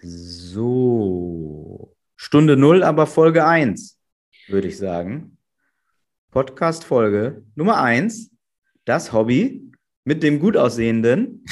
So, 0.00 1.96
Stunde 2.14 2.56
null, 2.56 2.84
aber 2.84 3.08
Folge 3.08 3.44
1, 3.44 3.98
würde 4.46 4.68
ich 4.68 4.78
sagen. 4.78 5.38
Podcast-Folge 6.30 7.42
Nummer 7.56 7.82
1, 7.82 8.30
das 8.84 9.12
Hobby 9.12 9.72
mit 10.04 10.22
dem 10.22 10.38
gut 10.38 10.56
aussehenden. 10.56 11.44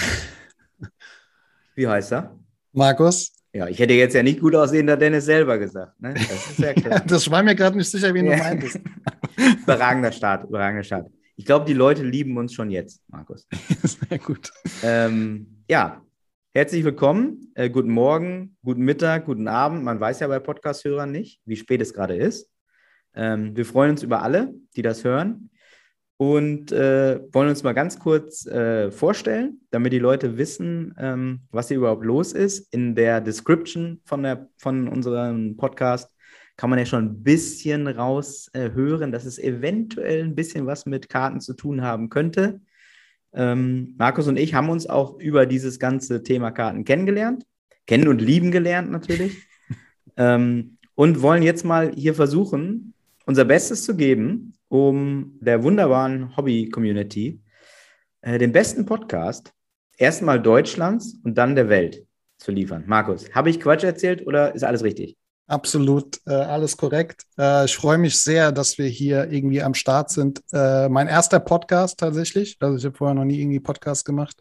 Wie 1.75 1.89
heißt 1.89 2.13
er? 2.13 2.39
Markus. 2.73 3.33
Ja, 3.53 3.67
ich 3.67 3.81
hätte 3.81 3.95
jetzt 3.95 4.15
ja 4.15 4.23
nicht 4.23 4.39
gut 4.39 4.55
aussehender 4.55 4.97
Dennis 4.97 5.25
selber 5.25 5.59
gesagt. 5.59 6.01
Ne? 6.01 6.15
Das 6.15 6.51
ist 6.51 6.59
ja 6.61 6.73
klar. 6.75 7.01
das 7.01 7.29
war 7.29 7.43
mir 7.43 7.57
gerade 7.57 7.77
nicht 7.77 7.91
sicher, 7.91 8.15
wie 8.15 8.23
du 8.23 8.37
meintest. 8.37 8.79
überragender 9.63 10.13
Start, 10.13 10.45
überragender 10.45 10.85
Start. 10.85 11.11
Ich 11.35 11.45
glaube, 11.45 11.65
die 11.65 11.75
Leute 11.75 12.05
lieben 12.05 12.37
uns 12.37 12.53
schon 12.53 12.71
jetzt, 12.71 13.03
Markus. 13.09 13.49
Sehr 13.83 14.19
gut. 14.21 14.53
Ähm, 14.85 15.65
ja, 15.69 16.06
herzlich 16.57 16.85
willkommen. 16.85 17.53
Äh, 17.55 17.69
guten 17.69 17.91
Morgen, 17.91 18.57
guten 18.65 18.81
Mittag, 18.81 19.27
guten 19.27 19.47
Abend. 19.47 19.85
Man 19.85 20.01
weiß 20.01 20.21
ja 20.21 20.27
bei 20.27 20.39
Podcast-Hörern 20.39 21.13
nicht, 21.13 21.43
wie 21.45 21.55
spät 21.55 21.83
es 21.83 21.93
gerade 21.93 22.17
ist. 22.17 22.51
Ähm, 23.15 23.55
wir 23.55 23.67
freuen 23.67 23.91
uns 23.91 24.03
über 24.03 24.23
alle, 24.23 24.55
die 24.75 24.81
das 24.81 25.05
hören 25.05 25.51
und 26.17 26.73
äh, 26.73 27.21
wollen 27.31 27.51
uns 27.51 27.63
mal 27.63 27.75
ganz 27.75 27.99
kurz 27.99 28.47
äh, 28.47 28.91
vorstellen, 28.91 29.61
damit 29.71 29.93
die 29.93 29.99
Leute 29.99 30.39
wissen, 30.39 30.95
ähm, 30.99 31.43
was 31.51 31.69
hier 31.69 31.77
überhaupt 31.77 32.07
los 32.07 32.33
ist. 32.33 32.73
In 32.73 32.95
der 32.95 33.21
Description 33.21 34.01
von, 34.07 34.23
der, 34.23 34.49
von 34.57 34.89
unserem 34.89 35.59
Podcast 35.59 36.11
kann 36.57 36.71
man 36.71 36.79
ja 36.79 36.87
schon 36.87 37.05
ein 37.05 37.23
bisschen 37.23 37.87
raushören, 37.87 39.13
dass 39.13 39.27
es 39.27 39.39
eventuell 39.39 40.25
ein 40.25 40.35
bisschen 40.35 40.65
was 40.65 40.87
mit 40.87 41.11
Karten 41.11 41.43
zu 41.43 41.53
tun 41.53 41.83
haben 41.83 42.09
könnte. 42.09 42.63
Ähm, 43.37 43.95
Markus 43.99 44.27
und 44.27 44.39
ich 44.39 44.55
haben 44.55 44.71
uns 44.71 44.89
auch 44.89 45.21
über 45.21 45.47
dieses 45.47 45.79
ganze 45.79 46.23
Thema 46.23 46.51
Karten 46.51 46.85
kennengelernt, 46.85 47.45
kennen 47.87 48.09
und 48.09 48.21
lieben 48.21 48.51
gelernt 48.51 48.91
natürlich. 48.91 49.47
ähm, 50.17 50.79
und 50.95 51.21
wollen 51.21 51.43
jetzt 51.43 51.65
mal 51.65 51.93
hier 51.95 52.15
versuchen, 52.15 52.95
unser 53.27 53.45
Bestes 53.45 53.85
zu 53.85 53.95
geben, 53.95 54.55
um 54.69 55.37
der 55.41 55.63
wunderbaren 55.63 56.35
Hobby-Community 56.37 57.41
äh, 58.23 58.39
den 58.39 58.53
besten 58.53 58.87
Podcast 58.87 59.53
erstmal 59.99 60.41
Deutschlands 60.41 61.21
und 61.23 61.37
dann 61.37 61.55
der 61.55 61.69
Welt 61.69 62.07
zu 62.39 62.53
liefern. 62.53 62.85
Markus, 62.87 63.33
habe 63.35 63.51
ich 63.51 63.61
Quatsch 63.61 63.85
erzählt 63.85 64.27
oder 64.27 64.55
ist 64.55 64.65
alles 64.65 64.83
richtig? 64.83 65.17
Absolut, 65.49 66.21
äh, 66.27 66.33
alles 66.33 66.77
korrekt. 66.77 67.23
Äh, 67.39 67.67
ich 67.67 67.77
freue 67.77 67.99
mich 67.99 68.21
sehr, 68.21 68.51
dass 68.51 68.79
wir 68.79 68.89
hier 68.89 69.31
irgendwie 69.31 69.63
am 69.63 69.75
Start 69.75 70.11
sind. 70.11 70.43
Äh, 70.53 70.89
mein 70.89 71.07
erster 71.07 71.39
Podcast 71.39 72.01
tatsächlich. 72.01 72.57
Also 72.59 72.79
ich 72.79 72.85
habe 72.85 72.97
vorher 72.97 73.15
noch 73.15 73.25
nie 73.25 73.41
irgendwie 73.41 73.61
Podcast 73.61 74.05
gemacht. 74.05 74.37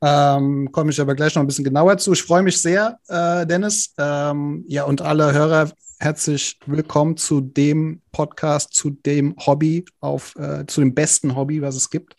Ähm, 0.00 0.72
Komme 0.72 0.92
ich 0.92 1.00
aber 1.00 1.14
gleich 1.14 1.34
noch 1.34 1.42
ein 1.42 1.46
bisschen 1.46 1.64
genauer 1.64 1.98
zu. 1.98 2.14
Ich 2.14 2.22
freue 2.22 2.42
mich 2.42 2.60
sehr, 2.60 2.98
äh, 3.08 3.46
Dennis. 3.46 3.92
Ähm, 3.98 4.64
ja, 4.66 4.84
und 4.84 5.02
alle 5.02 5.30
Hörer, 5.34 5.70
herzlich 5.98 6.58
willkommen 6.64 7.18
zu 7.18 7.42
dem 7.42 8.00
Podcast, 8.10 8.72
zu 8.72 8.90
dem 8.90 9.36
Hobby, 9.44 9.84
auf, 10.00 10.34
äh, 10.36 10.64
zu 10.66 10.80
dem 10.80 10.94
besten 10.94 11.36
Hobby, 11.36 11.60
was 11.60 11.76
es 11.76 11.90
gibt. 11.90 12.16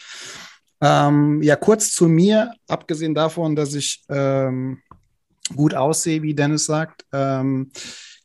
Ähm, 0.80 1.42
ja, 1.42 1.56
kurz 1.56 1.92
zu 1.92 2.08
mir, 2.08 2.54
abgesehen 2.68 3.16
davon, 3.16 3.56
dass 3.56 3.74
ich 3.74 4.04
ähm, 4.10 4.84
gut 5.56 5.74
aussehe, 5.74 6.22
wie 6.22 6.34
Dennis 6.34 6.66
sagt, 6.66 7.06
ähm, 7.12 7.72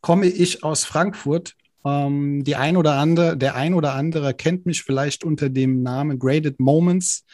komme 0.01 0.27
ich 0.27 0.65
aus 0.65 0.85
Frankfurt. 0.85 1.55
Ähm, 1.85 2.45
die 2.45 2.57
ein 2.57 2.77
oder 2.77 2.95
andere, 2.95 3.37
der 3.37 3.55
ein 3.55 3.75
oder 3.75 3.95
andere 3.95 4.35
kennt 4.35 4.67
mich 4.67 4.83
vielleicht 4.83 5.25
unter 5.25 5.49
dem 5.49 5.83
Namen 5.83 6.19
Graded 6.19 6.61
Moments 6.61 7.25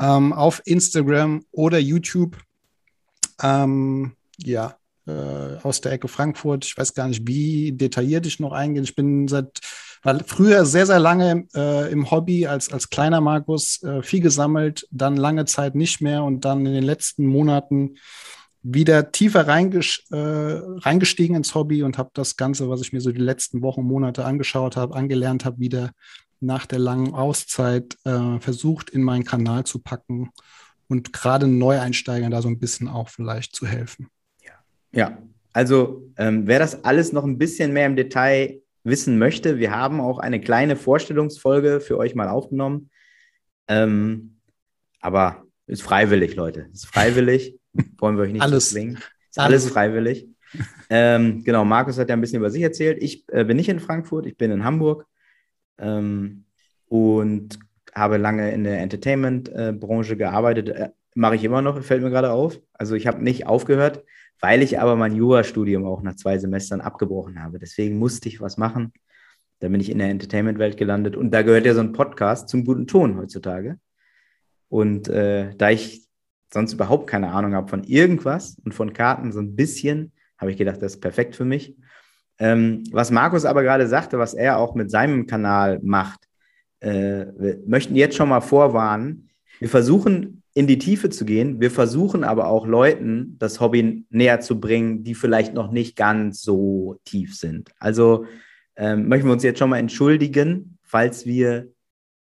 ähm, 0.00 0.32
auf 0.32 0.62
Instagram 0.64 1.44
oder 1.50 1.78
YouTube. 1.78 2.38
Ähm, 3.42 4.12
ja, 4.38 4.76
äh, 5.06 5.56
aus 5.62 5.80
der 5.80 5.92
Ecke 5.92 6.08
Frankfurt. 6.08 6.64
Ich 6.64 6.76
weiß 6.76 6.94
gar 6.94 7.08
nicht, 7.08 7.26
wie 7.26 7.72
detailliert 7.72 8.26
ich 8.26 8.40
noch 8.40 8.52
eingehe. 8.52 8.82
Ich 8.82 8.94
bin 8.94 9.28
seit 9.28 9.60
war 10.02 10.18
früher 10.26 10.64
sehr, 10.66 10.86
sehr 10.86 10.98
lange 10.98 11.46
äh, 11.54 11.90
im 11.92 12.10
Hobby 12.10 12.46
als, 12.46 12.72
als 12.72 12.90
kleiner 12.90 13.20
Markus, 13.20 13.82
äh, 13.82 14.02
viel 14.02 14.20
gesammelt, 14.20 14.86
dann 14.90 15.16
lange 15.16 15.44
Zeit 15.44 15.74
nicht 15.76 16.00
mehr 16.00 16.24
und 16.24 16.44
dann 16.44 16.66
in 16.66 16.72
den 16.72 16.82
letzten 16.82 17.26
Monaten 17.26 17.94
wieder 18.62 19.10
tiefer 19.10 19.48
reinges 19.48 20.04
äh, 20.10 20.16
reingestiegen 20.16 21.36
ins 21.36 21.54
Hobby 21.54 21.82
und 21.82 21.98
habe 21.98 22.10
das 22.14 22.36
Ganze, 22.36 22.68
was 22.68 22.80
ich 22.80 22.92
mir 22.92 23.00
so 23.00 23.10
die 23.10 23.20
letzten 23.20 23.62
Wochen, 23.62 23.82
Monate 23.82 24.24
angeschaut 24.24 24.76
habe, 24.76 24.94
angelernt 24.94 25.44
habe, 25.44 25.58
wieder 25.58 25.90
nach 26.40 26.66
der 26.66 26.78
langen 26.78 27.14
Auszeit 27.14 27.96
äh, 28.04 28.38
versucht, 28.40 28.90
in 28.90 29.02
meinen 29.02 29.24
Kanal 29.24 29.64
zu 29.64 29.80
packen 29.80 30.30
und 30.88 31.12
gerade 31.12 31.46
Neueinsteigern 31.46 32.30
da 32.30 32.42
so 32.42 32.48
ein 32.48 32.58
bisschen 32.58 32.88
auch 32.88 33.08
vielleicht 33.08 33.54
zu 33.56 33.66
helfen. 33.66 34.08
Ja, 34.44 34.52
ja. 34.92 35.18
also 35.52 36.10
ähm, 36.16 36.46
wer 36.46 36.58
das 36.58 36.84
alles 36.84 37.12
noch 37.12 37.24
ein 37.24 37.38
bisschen 37.38 37.72
mehr 37.72 37.86
im 37.86 37.96
Detail 37.96 38.60
wissen 38.84 39.18
möchte, 39.18 39.58
wir 39.58 39.70
haben 39.70 40.00
auch 40.00 40.18
eine 40.18 40.40
kleine 40.40 40.76
Vorstellungsfolge 40.76 41.80
für 41.80 41.98
euch 41.98 42.14
mal 42.14 42.28
aufgenommen. 42.28 42.90
Ähm, 43.68 44.38
aber 45.00 45.44
ist 45.66 45.82
freiwillig, 45.82 46.34
Leute. 46.34 46.68
Ist 46.72 46.86
freiwillig. 46.86 47.56
Wollen 47.98 48.16
wir 48.16 48.24
euch 48.24 48.32
nicht 48.32 48.42
alles. 48.42 48.70
zwingen. 48.70 48.98
Ist 49.30 49.38
alles 49.38 49.68
freiwillig. 49.70 50.28
ähm, 50.90 51.42
genau, 51.44 51.64
Markus 51.64 51.98
hat 51.98 52.08
ja 52.08 52.14
ein 52.14 52.20
bisschen 52.20 52.38
über 52.38 52.50
sich 52.50 52.62
erzählt. 52.62 53.02
Ich 53.02 53.24
äh, 53.28 53.44
bin 53.44 53.56
nicht 53.56 53.68
in 53.68 53.80
Frankfurt, 53.80 54.26
ich 54.26 54.36
bin 54.36 54.50
in 54.50 54.64
Hamburg 54.64 55.06
ähm, 55.78 56.44
und 56.86 57.58
habe 57.94 58.18
lange 58.18 58.52
in 58.52 58.64
der 58.64 58.80
Entertainment-Branche 58.80 60.16
gearbeitet. 60.16 60.68
Äh, 60.68 60.90
Mache 61.14 61.36
ich 61.36 61.44
immer 61.44 61.60
noch, 61.60 61.82
fällt 61.82 62.02
mir 62.02 62.08
gerade 62.10 62.30
auf. 62.30 62.58
Also 62.72 62.94
ich 62.94 63.06
habe 63.06 63.22
nicht 63.22 63.46
aufgehört, 63.46 64.02
weil 64.40 64.62
ich 64.62 64.80
aber 64.80 64.96
mein 64.96 65.14
Jurastudium 65.14 65.84
auch 65.84 66.02
nach 66.02 66.16
zwei 66.16 66.38
Semestern 66.38 66.80
abgebrochen 66.80 67.42
habe. 67.42 67.58
Deswegen 67.58 67.98
musste 67.98 68.30
ich 68.30 68.40
was 68.40 68.56
machen. 68.56 68.94
Da 69.58 69.68
bin 69.68 69.80
ich 69.80 69.90
in 69.90 69.98
der 69.98 70.08
Entertainment-Welt 70.08 70.78
gelandet 70.78 71.14
und 71.14 71.30
da 71.30 71.42
gehört 71.42 71.66
ja 71.66 71.74
so 71.74 71.80
ein 71.80 71.92
Podcast 71.92 72.48
zum 72.48 72.64
guten 72.64 72.86
Ton 72.86 73.18
heutzutage. 73.18 73.78
Und 74.68 75.08
äh, 75.08 75.54
da 75.56 75.70
ich 75.70 76.08
sonst 76.52 76.72
überhaupt 76.72 77.06
keine 77.06 77.30
Ahnung 77.30 77.54
habe 77.54 77.68
von 77.68 77.84
irgendwas 77.84 78.56
und 78.64 78.72
von 78.72 78.92
Karten 78.92 79.32
so 79.32 79.40
ein 79.40 79.56
bisschen, 79.56 80.12
habe 80.38 80.50
ich 80.50 80.56
gedacht, 80.56 80.82
das 80.82 80.94
ist 80.94 81.00
perfekt 81.00 81.36
für 81.36 81.44
mich. 81.44 81.76
Ähm, 82.38 82.84
was 82.90 83.10
Markus 83.10 83.44
aber 83.44 83.62
gerade 83.62 83.86
sagte, 83.86 84.18
was 84.18 84.34
er 84.34 84.58
auch 84.58 84.74
mit 84.74 84.90
seinem 84.90 85.26
Kanal 85.26 85.78
macht, 85.82 86.20
äh, 86.80 87.26
möchten 87.66 87.94
jetzt 87.94 88.16
schon 88.16 88.28
mal 88.28 88.40
vorwarnen. 88.40 89.30
Wir 89.60 89.68
versuchen 89.68 90.42
in 90.54 90.66
die 90.66 90.78
Tiefe 90.78 91.08
zu 91.08 91.24
gehen. 91.24 91.60
Wir 91.60 91.70
versuchen 91.70 92.24
aber 92.24 92.48
auch 92.48 92.66
Leuten 92.66 93.36
das 93.38 93.60
Hobby 93.60 94.04
näher 94.10 94.40
zu 94.40 94.60
bringen, 94.60 95.04
die 95.04 95.14
vielleicht 95.14 95.54
noch 95.54 95.70
nicht 95.70 95.96
ganz 95.96 96.42
so 96.42 96.98
tief 97.04 97.36
sind. 97.36 97.70
Also 97.78 98.26
ähm, 98.76 99.08
möchten 99.08 99.28
wir 99.28 99.32
uns 99.32 99.42
jetzt 99.42 99.58
schon 99.58 99.70
mal 99.70 99.78
entschuldigen, 99.78 100.78
falls 100.82 101.24
wir 101.24 101.68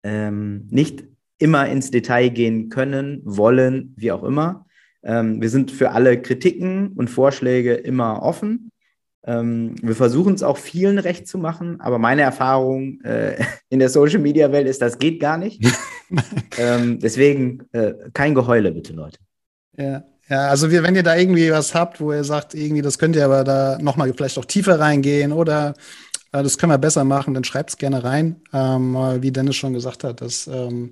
ähm, 0.03 0.66
nicht 0.71 1.05
immer 1.39 1.69
ins 1.69 1.91
Detail 1.91 2.29
gehen 2.31 2.69
können, 2.69 3.21
wollen, 3.25 3.95
wie 3.97 4.13
auch 4.13 4.25
immer. 4.25 4.67
Ähm, 5.03 5.41
wir 5.41 5.51
sind 5.51 5.71
für 5.71 5.91
alle 5.91 6.21
Kritiken 6.21 6.93
und 6.93 7.09
Vorschläge 7.09 7.75
immer 7.75 8.23
offen. 8.23 8.71
Ähm, 9.25 9.75
wir 9.83 9.95
versuchen 9.95 10.35
es 10.35 10.43
auch 10.43 10.57
vielen 10.57 10.99
recht 10.99 11.27
zu 11.27 11.39
machen, 11.39 11.81
aber 11.81 11.99
meine 11.99 12.23
Erfahrung 12.23 13.01
äh, 13.03 13.37
in 13.69 13.79
der 13.79 13.89
Social 13.89 14.21
Media 14.21 14.51
Welt 14.53 14.67
ist, 14.67 14.81
das 14.81 14.99
geht 14.99 15.21
gar 15.21 15.37
nicht. 15.37 15.63
ähm, 16.59 16.99
deswegen 17.01 17.65
äh, 17.73 17.93
kein 18.13 18.35
Geheule, 18.35 18.73
bitte, 18.73 18.93
Leute. 18.93 19.19
Ja. 19.77 20.05
Ja, 20.29 20.49
also 20.49 20.73
wir, 20.73 20.83
wenn 20.83 20.97
ihr 20.97 21.05
da 21.05 21.15
irgendwie 21.15 21.53
was 21.53 21.73
habt, 21.73 22.01
wo 22.01 22.13
ihr 22.13 22.25
sagt, 22.25 22.53
irgendwie, 22.53 22.83
das 22.83 22.99
könnt 22.99 23.15
ihr 23.15 23.25
aber 23.25 23.45
da 23.45 23.79
nochmal 23.81 24.13
vielleicht 24.13 24.37
auch 24.39 24.45
tiefer 24.45 24.81
reingehen 24.81 25.31
oder 25.31 25.75
äh, 26.33 26.43
das 26.43 26.59
können 26.59 26.73
wir 26.73 26.79
besser 26.79 27.05
machen, 27.05 27.33
dann 27.33 27.45
schreibt 27.45 27.71
es 27.71 27.77
gerne 27.77 28.03
rein. 28.03 28.41
Ähm, 28.53 28.97
wie 29.21 29.31
Dennis 29.31 29.55
schon 29.55 29.73
gesagt 29.73 30.03
hat, 30.03 30.21
das 30.21 30.49
ähm, 30.49 30.91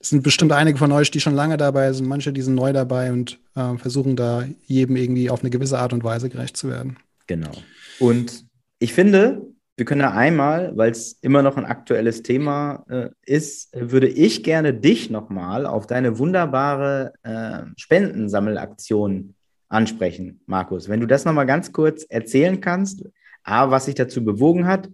es 0.00 0.10
sind 0.10 0.22
bestimmt 0.22 0.52
einige 0.52 0.78
von 0.78 0.92
euch, 0.92 1.10
die 1.10 1.20
schon 1.20 1.34
lange 1.34 1.56
dabei 1.56 1.92
sind, 1.92 2.06
manche, 2.06 2.32
die 2.32 2.42
sind 2.42 2.54
neu 2.54 2.72
dabei 2.72 3.12
und 3.12 3.40
äh, 3.54 3.76
versuchen 3.78 4.16
da 4.16 4.44
jedem 4.66 4.96
irgendwie 4.96 5.30
auf 5.30 5.40
eine 5.40 5.50
gewisse 5.50 5.78
Art 5.78 5.92
und 5.92 6.04
Weise 6.04 6.28
gerecht 6.28 6.56
zu 6.56 6.68
werden. 6.68 6.98
Genau. 7.26 7.50
Und 7.98 8.44
ich 8.78 8.92
finde, 8.92 9.42
wir 9.76 9.84
können 9.84 10.00
ja 10.00 10.12
einmal, 10.12 10.76
weil 10.76 10.90
es 10.90 11.14
immer 11.22 11.42
noch 11.42 11.56
ein 11.56 11.64
aktuelles 11.64 12.22
Thema 12.22 12.84
äh, 12.88 13.08
ist, 13.24 13.70
würde 13.74 14.08
ich 14.08 14.42
gerne 14.42 14.74
dich 14.74 15.10
nochmal 15.10 15.66
auf 15.66 15.86
deine 15.86 16.18
wunderbare 16.18 17.12
äh, 17.22 17.62
Spendensammelaktion 17.76 19.34
ansprechen, 19.68 20.40
Markus. 20.46 20.88
Wenn 20.88 21.00
du 21.00 21.06
das 21.06 21.24
nochmal 21.24 21.46
ganz 21.46 21.72
kurz 21.72 22.04
erzählen 22.04 22.60
kannst, 22.60 23.04
A, 23.42 23.70
was 23.70 23.86
sich 23.86 23.94
dazu 23.94 24.24
bewogen 24.24 24.66
hat, 24.66 24.88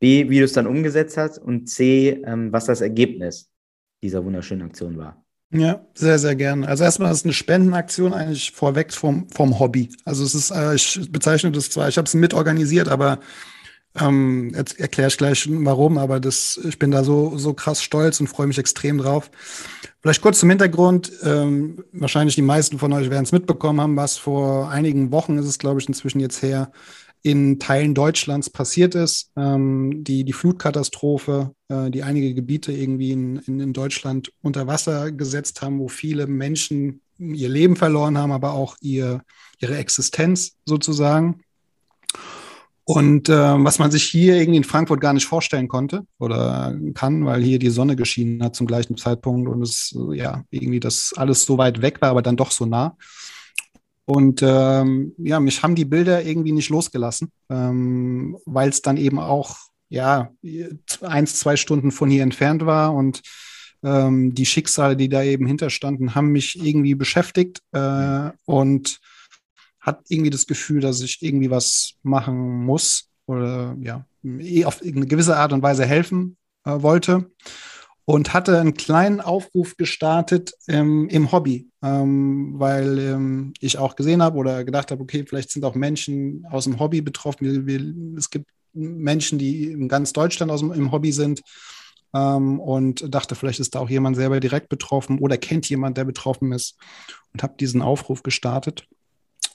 B, 0.00 0.30
wie 0.30 0.38
du 0.38 0.44
es 0.44 0.52
dann 0.52 0.66
umgesetzt 0.66 1.16
hast 1.16 1.38
und 1.38 1.68
C, 1.68 2.22
ähm, 2.24 2.52
was 2.52 2.66
das 2.66 2.80
Ergebnis 2.80 3.50
dieser 4.02 4.24
wunderschönen 4.24 4.62
Aktion 4.62 4.96
war. 4.96 5.24
Ja, 5.50 5.86
sehr, 5.94 6.18
sehr 6.18 6.36
gerne. 6.36 6.68
Also 6.68 6.84
erstmal 6.84 7.12
ist 7.12 7.24
eine 7.24 7.32
Spendenaktion 7.32 8.12
eigentlich 8.12 8.52
vorweg 8.52 8.92
vom, 8.92 9.28
vom 9.30 9.58
Hobby. 9.58 9.90
Also 10.04 10.24
es 10.24 10.34
ist, 10.34 10.50
äh, 10.50 10.74
ich 10.74 11.10
bezeichne 11.10 11.52
das 11.52 11.70
zwar, 11.70 11.88
ich 11.88 11.96
habe 11.96 12.06
es 12.06 12.14
mitorganisiert, 12.14 12.88
aber 12.88 13.18
Ähm, 13.98 14.52
jetzt 14.54 14.78
erkläre 14.78 15.08
ich 15.08 15.16
gleich 15.16 15.48
warum, 15.50 15.98
aber 15.98 16.20
das, 16.20 16.60
ich 16.62 16.78
bin 16.78 16.90
da 16.90 17.02
so, 17.02 17.36
so 17.38 17.54
krass 17.54 17.82
stolz 17.82 18.20
und 18.20 18.28
freue 18.28 18.46
mich 18.46 18.58
extrem 18.58 18.98
drauf. 18.98 19.30
Vielleicht 20.02 20.20
kurz 20.22 20.38
zum 20.38 20.50
Hintergrund. 20.50 21.10
Ähm, 21.24 21.82
wahrscheinlich 21.92 22.36
die 22.36 22.42
meisten 22.42 22.78
von 22.78 22.92
euch 22.92 23.10
werden 23.10 23.24
es 23.24 23.32
mitbekommen 23.32 23.80
haben, 23.80 23.96
was 23.96 24.16
vor 24.18 24.70
einigen 24.70 25.10
Wochen 25.10 25.38
ist 25.38 25.46
es, 25.46 25.58
glaube 25.58 25.80
ich, 25.80 25.88
inzwischen 25.88 26.20
jetzt 26.20 26.42
her, 26.42 26.70
in 27.22 27.58
Teilen 27.58 27.94
Deutschlands 27.94 28.50
passiert 28.50 28.94
ist. 28.94 29.30
Ähm, 29.36 30.04
die, 30.04 30.24
die 30.24 30.32
Flutkatastrophe, 30.32 31.52
äh, 31.68 31.90
die 31.90 32.02
einige 32.02 32.34
Gebiete 32.34 32.72
irgendwie 32.72 33.12
in, 33.12 33.36
in, 33.38 33.60
in 33.60 33.72
Deutschland 33.72 34.32
unter 34.42 34.66
Wasser 34.66 35.12
gesetzt 35.12 35.62
haben, 35.62 35.78
wo 35.78 35.88
viele 35.88 36.26
Menschen 36.26 37.00
ihr 37.18 37.48
Leben 37.48 37.76
verloren 37.76 38.16
haben, 38.16 38.32
aber 38.32 38.52
auch 38.52 38.76
ihr, 38.80 39.22
ihre 39.60 39.76
Existenz 39.76 40.56
sozusagen. 40.64 41.40
Und 42.84 43.28
äh, 43.28 43.34
was 43.34 43.78
man 43.78 43.90
sich 43.90 44.04
hier 44.04 44.36
irgendwie 44.36 44.56
in 44.56 44.64
Frankfurt 44.64 45.02
gar 45.02 45.12
nicht 45.12 45.26
vorstellen 45.26 45.68
konnte 45.68 46.06
oder 46.18 46.74
kann, 46.94 47.26
weil 47.26 47.42
hier 47.42 47.58
die 47.58 47.68
Sonne 47.68 47.96
geschienen 47.96 48.42
hat 48.42 48.56
zum 48.56 48.66
gleichen 48.66 48.96
Zeitpunkt 48.96 49.46
und 49.46 49.60
es 49.60 49.94
ja 50.14 50.42
irgendwie 50.48 50.80
das 50.80 51.12
alles 51.14 51.44
so 51.44 51.58
weit 51.58 51.82
weg 51.82 52.00
war, 52.00 52.08
aber 52.08 52.22
dann 52.22 52.38
doch 52.38 52.50
so 52.50 52.64
nah. 52.64 52.96
Und 54.08 54.40
ähm, 54.42 55.12
ja, 55.18 55.38
mich 55.38 55.62
haben 55.62 55.74
die 55.74 55.84
Bilder 55.84 56.24
irgendwie 56.24 56.52
nicht 56.52 56.70
losgelassen, 56.70 57.30
ähm, 57.50 58.38
weil 58.46 58.70
es 58.70 58.80
dann 58.80 58.96
eben 58.96 59.18
auch 59.18 59.58
ja 59.90 60.30
eins, 61.02 61.38
zwei 61.38 61.56
Stunden 61.56 61.90
von 61.90 62.08
hier 62.08 62.22
entfernt 62.22 62.64
war 62.64 62.94
und 62.94 63.20
ähm, 63.82 64.34
die 64.34 64.46
Schicksale, 64.46 64.96
die 64.96 65.10
da 65.10 65.22
eben 65.22 65.46
hinterstanden, 65.46 66.14
haben 66.14 66.28
mich 66.28 66.58
irgendwie 66.58 66.94
beschäftigt 66.94 67.60
äh, 67.72 68.30
und 68.46 68.98
hat 69.78 70.00
irgendwie 70.08 70.30
das 70.30 70.46
Gefühl, 70.46 70.80
dass 70.80 71.02
ich 71.02 71.18
irgendwie 71.20 71.50
was 71.50 71.92
machen 72.02 72.64
muss 72.64 73.10
oder 73.26 73.76
ja, 73.78 74.06
eh 74.24 74.64
auf 74.64 74.80
eine 74.80 75.06
gewisse 75.06 75.36
Art 75.36 75.52
und 75.52 75.62
Weise 75.62 75.84
helfen 75.84 76.38
äh, 76.64 76.80
wollte 76.80 77.30
und 78.08 78.32
hatte 78.32 78.58
einen 78.58 78.72
kleinen 78.72 79.20
Aufruf 79.20 79.76
gestartet 79.76 80.54
ähm, 80.66 81.10
im 81.10 81.30
Hobby, 81.30 81.68
ähm, 81.82 82.54
weil 82.56 82.98
ähm, 82.98 83.52
ich 83.60 83.76
auch 83.76 83.96
gesehen 83.96 84.22
habe 84.22 84.38
oder 84.38 84.64
gedacht 84.64 84.90
habe, 84.90 85.02
okay, 85.02 85.26
vielleicht 85.28 85.50
sind 85.50 85.62
auch 85.62 85.74
Menschen 85.74 86.46
aus 86.50 86.64
dem 86.64 86.80
Hobby 86.80 87.02
betroffen. 87.02 87.44
Wir, 87.44 87.66
wir, 87.66 88.16
es 88.16 88.30
gibt 88.30 88.46
Menschen, 88.72 89.38
die 89.38 89.72
in 89.72 89.88
ganz 89.88 90.14
Deutschland 90.14 90.50
aus 90.50 90.60
dem, 90.60 90.72
im 90.72 90.90
Hobby 90.90 91.12
sind 91.12 91.42
ähm, 92.14 92.60
und 92.60 93.14
dachte, 93.14 93.34
vielleicht 93.34 93.60
ist 93.60 93.74
da 93.74 93.80
auch 93.80 93.90
jemand 93.90 94.16
selber 94.16 94.40
direkt 94.40 94.70
betroffen 94.70 95.18
oder 95.18 95.36
kennt 95.36 95.68
jemand, 95.68 95.98
der 95.98 96.06
betroffen 96.06 96.52
ist 96.52 96.78
und 97.34 97.42
habe 97.42 97.56
diesen 97.60 97.82
Aufruf 97.82 98.22
gestartet 98.22 98.88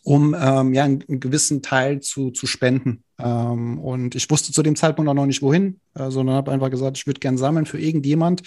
um 0.04 0.36
ähm, 0.38 0.74
ja 0.74 0.84
einen, 0.84 1.04
gewissen 1.08 1.62
Teil 1.62 2.02
zu, 2.02 2.32
zu 2.32 2.46
spenden. 2.46 3.04
Ähm, 3.20 3.80
und 3.80 4.16
ich 4.16 4.30
wusste 4.30 4.52
zu 4.52 4.62
dem 4.62 4.76
Zeitpunkt 4.76 5.10
auch 5.10 5.16
noch 5.16 5.26
nicht 5.26 5.42
wohin, 5.42 5.80
äh, 5.96 6.12
sondern 6.12 6.36
habe 6.36 6.52
einfach 6.52 6.70
gesagt, 6.70 6.98
ich 6.98 7.08
würde 7.08 7.20
gern 7.20 7.38
sammeln 7.38 7.66
für 7.66 7.80
irgendjemand. 7.80 8.44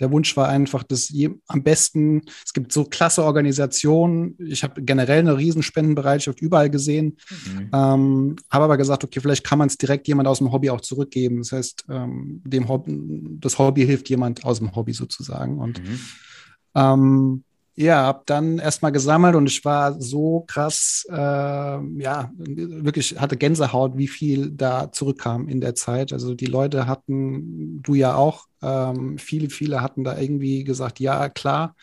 Der 0.00 0.10
Wunsch 0.10 0.36
war 0.36 0.48
einfach, 0.48 0.82
dass 0.82 1.10
je, 1.10 1.30
am 1.46 1.62
besten, 1.62 2.22
es 2.44 2.52
gibt 2.52 2.72
so 2.72 2.84
klasse 2.84 3.22
Organisationen, 3.24 4.36
ich 4.38 4.64
habe 4.64 4.82
generell 4.82 5.20
eine 5.20 5.36
riesen 5.36 5.62
Spendenbereitschaft 5.62 6.40
überall 6.40 6.70
gesehen, 6.70 7.18
mhm. 7.30 7.70
ähm, 7.72 8.36
habe 8.50 8.64
aber 8.64 8.76
gesagt, 8.76 9.04
okay, 9.04 9.20
vielleicht 9.20 9.44
kann 9.44 9.58
man 9.58 9.68
es 9.68 9.78
direkt 9.78 10.08
jemand 10.08 10.28
aus 10.28 10.38
dem 10.38 10.50
Hobby 10.50 10.70
auch 10.70 10.80
zurückgeben. 10.80 11.38
Das 11.38 11.52
heißt, 11.52 11.84
ähm, 11.88 12.42
dem 12.44 12.68
Hobby, 12.68 12.98
das 13.38 13.58
Hobby 13.58 13.86
hilft 13.86 14.08
jemand 14.08 14.44
aus 14.44 14.58
dem 14.58 14.74
Hobby 14.74 14.92
sozusagen. 14.92 15.58
Und 15.58 15.82
mhm. 15.82 17.44
Ja, 17.74 18.04
hab 18.06 18.26
dann 18.26 18.58
erstmal 18.58 18.92
gesammelt 18.92 19.34
und 19.34 19.46
ich 19.46 19.64
war 19.64 20.00
so 20.00 20.44
krass, 20.46 21.06
äh, 21.10 21.14
ja, 21.14 22.30
wirklich 22.36 23.18
hatte 23.18 23.36
Gänsehaut, 23.36 23.96
wie 23.96 24.08
viel 24.08 24.50
da 24.50 24.92
zurückkam 24.92 25.48
in 25.48 25.60
der 25.60 25.74
Zeit. 25.74 26.12
Also 26.12 26.34
die 26.34 26.46
Leute 26.46 26.86
hatten, 26.86 27.82
du 27.82 27.94
ja 27.94 28.14
auch, 28.14 28.46
ähm, 28.62 29.16
viele, 29.18 29.48
viele 29.50 29.80
hatten 29.82 30.04
da 30.04 30.18
irgendwie 30.18 30.64
gesagt, 30.64 31.00
ja, 31.00 31.28
klar, 31.30 31.74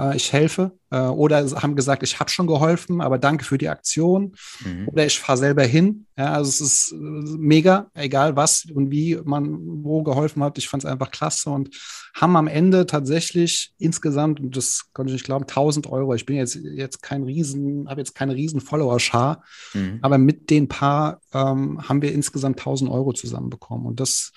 äh, 0.00 0.16
ich 0.16 0.32
helfe. 0.32 0.72
Äh, 0.90 1.00
oder 1.00 1.44
haben 1.62 1.76
gesagt, 1.76 2.02
ich 2.02 2.18
habe 2.18 2.30
schon 2.30 2.46
geholfen, 2.46 3.00
aber 3.00 3.18
danke 3.18 3.44
für 3.44 3.58
die 3.58 3.68
Aktion. 3.68 4.34
Mhm. 4.64 4.88
Oder 4.88 5.06
ich 5.06 5.18
fahre 5.18 5.38
selber 5.38 5.62
hin. 5.62 6.06
Ja, 6.16 6.32
also 6.32 6.48
es 6.48 6.60
ist 6.60 6.92
äh, 6.92 6.96
mega, 6.96 7.90
egal 7.94 8.34
was 8.34 8.66
und 8.74 8.90
wie 8.90 9.20
man 9.24 9.84
wo 9.84 10.02
geholfen 10.02 10.42
hat. 10.42 10.58
Ich 10.58 10.68
fand 10.68 10.84
es 10.84 10.90
einfach 10.90 11.10
klasse 11.10 11.50
und 11.50 11.70
haben 12.14 12.36
am 12.36 12.48
Ende 12.48 12.86
tatsächlich 12.86 13.72
insgesamt, 13.78 14.40
und 14.40 14.56
das 14.56 14.86
konnte 14.92 15.10
ich 15.10 15.14
nicht 15.14 15.26
glauben, 15.26 15.44
1000 15.44 15.86
Euro. 15.88 16.14
Ich 16.14 16.26
bin 16.26 16.36
jetzt, 16.36 16.56
jetzt 16.56 17.02
kein 17.02 17.22
Riesen, 17.22 17.88
habe 17.88 18.00
jetzt 18.00 18.14
keine 18.14 18.34
riesen 18.34 18.60
Follower-Schar, 18.60 19.44
mhm. 19.74 19.98
aber 20.02 20.18
mit 20.18 20.50
den 20.50 20.68
paar 20.68 21.20
ähm, 21.32 21.80
haben 21.88 22.02
wir 22.02 22.12
insgesamt 22.12 22.58
1000 22.58 22.90
Euro 22.90 23.12
zusammenbekommen. 23.12 23.86
Und 23.86 24.00
das 24.00 24.32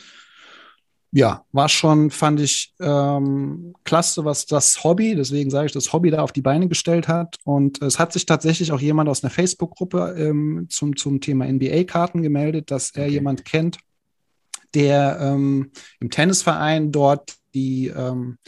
ja, 1.16 1.46
war 1.52 1.70
schon, 1.70 2.10
fand 2.10 2.40
ich 2.40 2.74
ähm, 2.80 3.76
klasse, 3.84 4.26
was 4.26 4.48
das 4.48 4.84
Hobby, 4.84 5.14
deswegen 5.16 5.52
sage 5.52 5.68
ich, 5.68 5.72
das 5.72 5.94
Hobby 5.94 6.10
da 6.10 6.24
auf 6.24 6.32
die 6.32 6.42
Beine 6.42 6.68
gestellt 6.68 7.08
hat. 7.08 7.38
Und 7.44 7.84
es 7.84 8.00
hat 8.00 8.12
sich 8.12 8.26
tatsächlich 8.26 8.72
auch 8.72 8.80
jemand 8.80 9.08
aus 9.08 9.24
einer 9.24 9.30
Facebook-Gruppe 9.30 10.16
ähm, 10.18 10.66
zum, 10.70 10.96
zum 10.96 11.22
Thema 11.22 11.46
NBA-Karten 11.46 12.24
gemeldet, 12.24 12.72
dass 12.72 12.90
er 12.96 13.04
okay. 13.04 13.14
jemand 13.14 13.46
kennt, 13.46 13.78
der 14.74 15.20
ähm, 15.22 15.70
im 16.00 16.10
Tennisverein 16.10 16.92
dort 16.92 17.36
die, 17.54 17.90
ähm, 17.96 18.40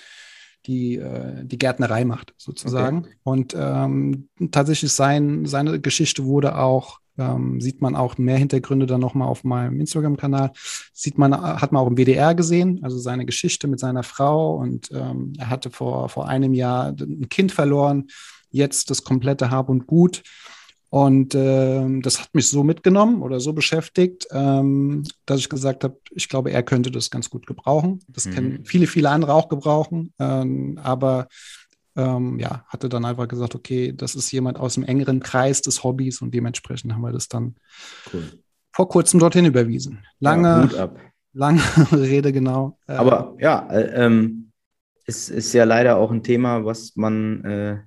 die, 0.65 0.95
äh, 0.95 1.45
die 1.45 1.59
Gärtnerei 1.59 2.03
macht, 2.03 2.33
sozusagen. 2.35 2.99
Okay. 2.99 3.15
Und 3.21 3.55
ähm, 3.55 4.29
tatsächlich 4.49 4.91
sein, 4.91 5.45
seine 5.45 5.79
Geschichte 5.79 6.25
wurde 6.25 6.57
auch 6.57 6.97
ähm, 7.17 7.61
sieht 7.61 7.81
man 7.81 7.95
auch 7.95 8.17
mehr 8.17 8.37
Hintergründe 8.37 8.85
dann 8.85 9.01
nochmal 9.01 9.27
auf 9.27 9.43
meinem 9.43 9.79
Instagram-Kanal. 9.79 10.51
Sieht 10.93 11.17
man, 11.17 11.33
hat 11.35 11.71
man 11.71 11.81
auch 11.81 11.87
im 11.87 11.97
WDR 11.97 12.35
gesehen, 12.35 12.79
also 12.83 12.97
seine 12.97 13.25
Geschichte 13.25 13.67
mit 13.67 13.79
seiner 13.79 14.03
Frau 14.03 14.55
und 14.55 14.89
ähm, 14.91 15.33
er 15.37 15.49
hatte 15.49 15.71
vor, 15.71 16.09
vor 16.09 16.27
einem 16.27 16.53
Jahr 16.53 16.95
ein 16.99 17.29
Kind 17.29 17.51
verloren, 17.51 18.07
jetzt 18.49 18.89
das 18.89 19.03
komplette 19.03 19.51
Hab 19.51 19.69
und 19.69 19.87
Gut. 19.87 20.23
Und 20.89 21.35
äh, 21.35 21.99
das 21.99 22.21
hat 22.21 22.33
mich 22.33 22.47
so 22.47 22.63
mitgenommen 22.63 23.21
oder 23.21 23.41
so 23.41 23.51
beschäftigt, 23.51 24.27
ähm, 24.31 25.03
dass 25.25 25.39
ich 25.39 25.49
gesagt 25.49 25.83
habe, 25.83 25.99
ich 26.11 26.29
glaube, 26.29 26.51
er 26.51 26.63
könnte 26.63 26.89
das 26.89 27.09
ganz 27.09 27.29
gut 27.29 27.45
gebrauchen. 27.47 27.99
Das 28.07 28.25
mhm. 28.27 28.31
können 28.31 28.65
viele, 28.65 28.87
viele 28.87 29.09
andere 29.09 29.33
auch 29.33 29.49
gebrauchen. 29.49 30.13
Ähm, 30.19 30.79
aber 30.81 31.27
ähm, 31.95 32.39
ja, 32.39 32.65
hatte 32.67 32.89
dann 32.89 33.05
einfach 33.05 33.27
gesagt, 33.27 33.55
okay, 33.55 33.93
das 33.95 34.15
ist 34.15 34.31
jemand 34.31 34.59
aus 34.59 34.73
dem 34.75 34.83
engeren 34.83 35.21
Kreis 35.21 35.61
des 35.61 35.83
Hobbys 35.83 36.21
und 36.21 36.33
dementsprechend 36.33 36.93
haben 36.93 37.01
wir 37.01 37.11
das 37.11 37.29
dann 37.29 37.55
cool. 38.13 38.23
vor 38.71 38.89
kurzem 38.89 39.19
dorthin 39.19 39.45
überwiesen. 39.45 40.05
Lange, 40.19 40.69
ja, 40.75 40.91
lange 41.33 41.61
Rede, 41.91 42.31
genau. 42.31 42.77
Äh, 42.87 42.93
Aber 42.93 43.35
ja, 43.39 43.67
äh, 43.71 44.05
ähm, 44.05 44.51
es 45.05 45.29
ist 45.29 45.53
ja 45.53 45.63
leider 45.63 45.97
auch 45.97 46.11
ein 46.11 46.23
Thema, 46.23 46.65
was 46.65 46.95
man, 46.95 47.43
äh, 47.45 47.79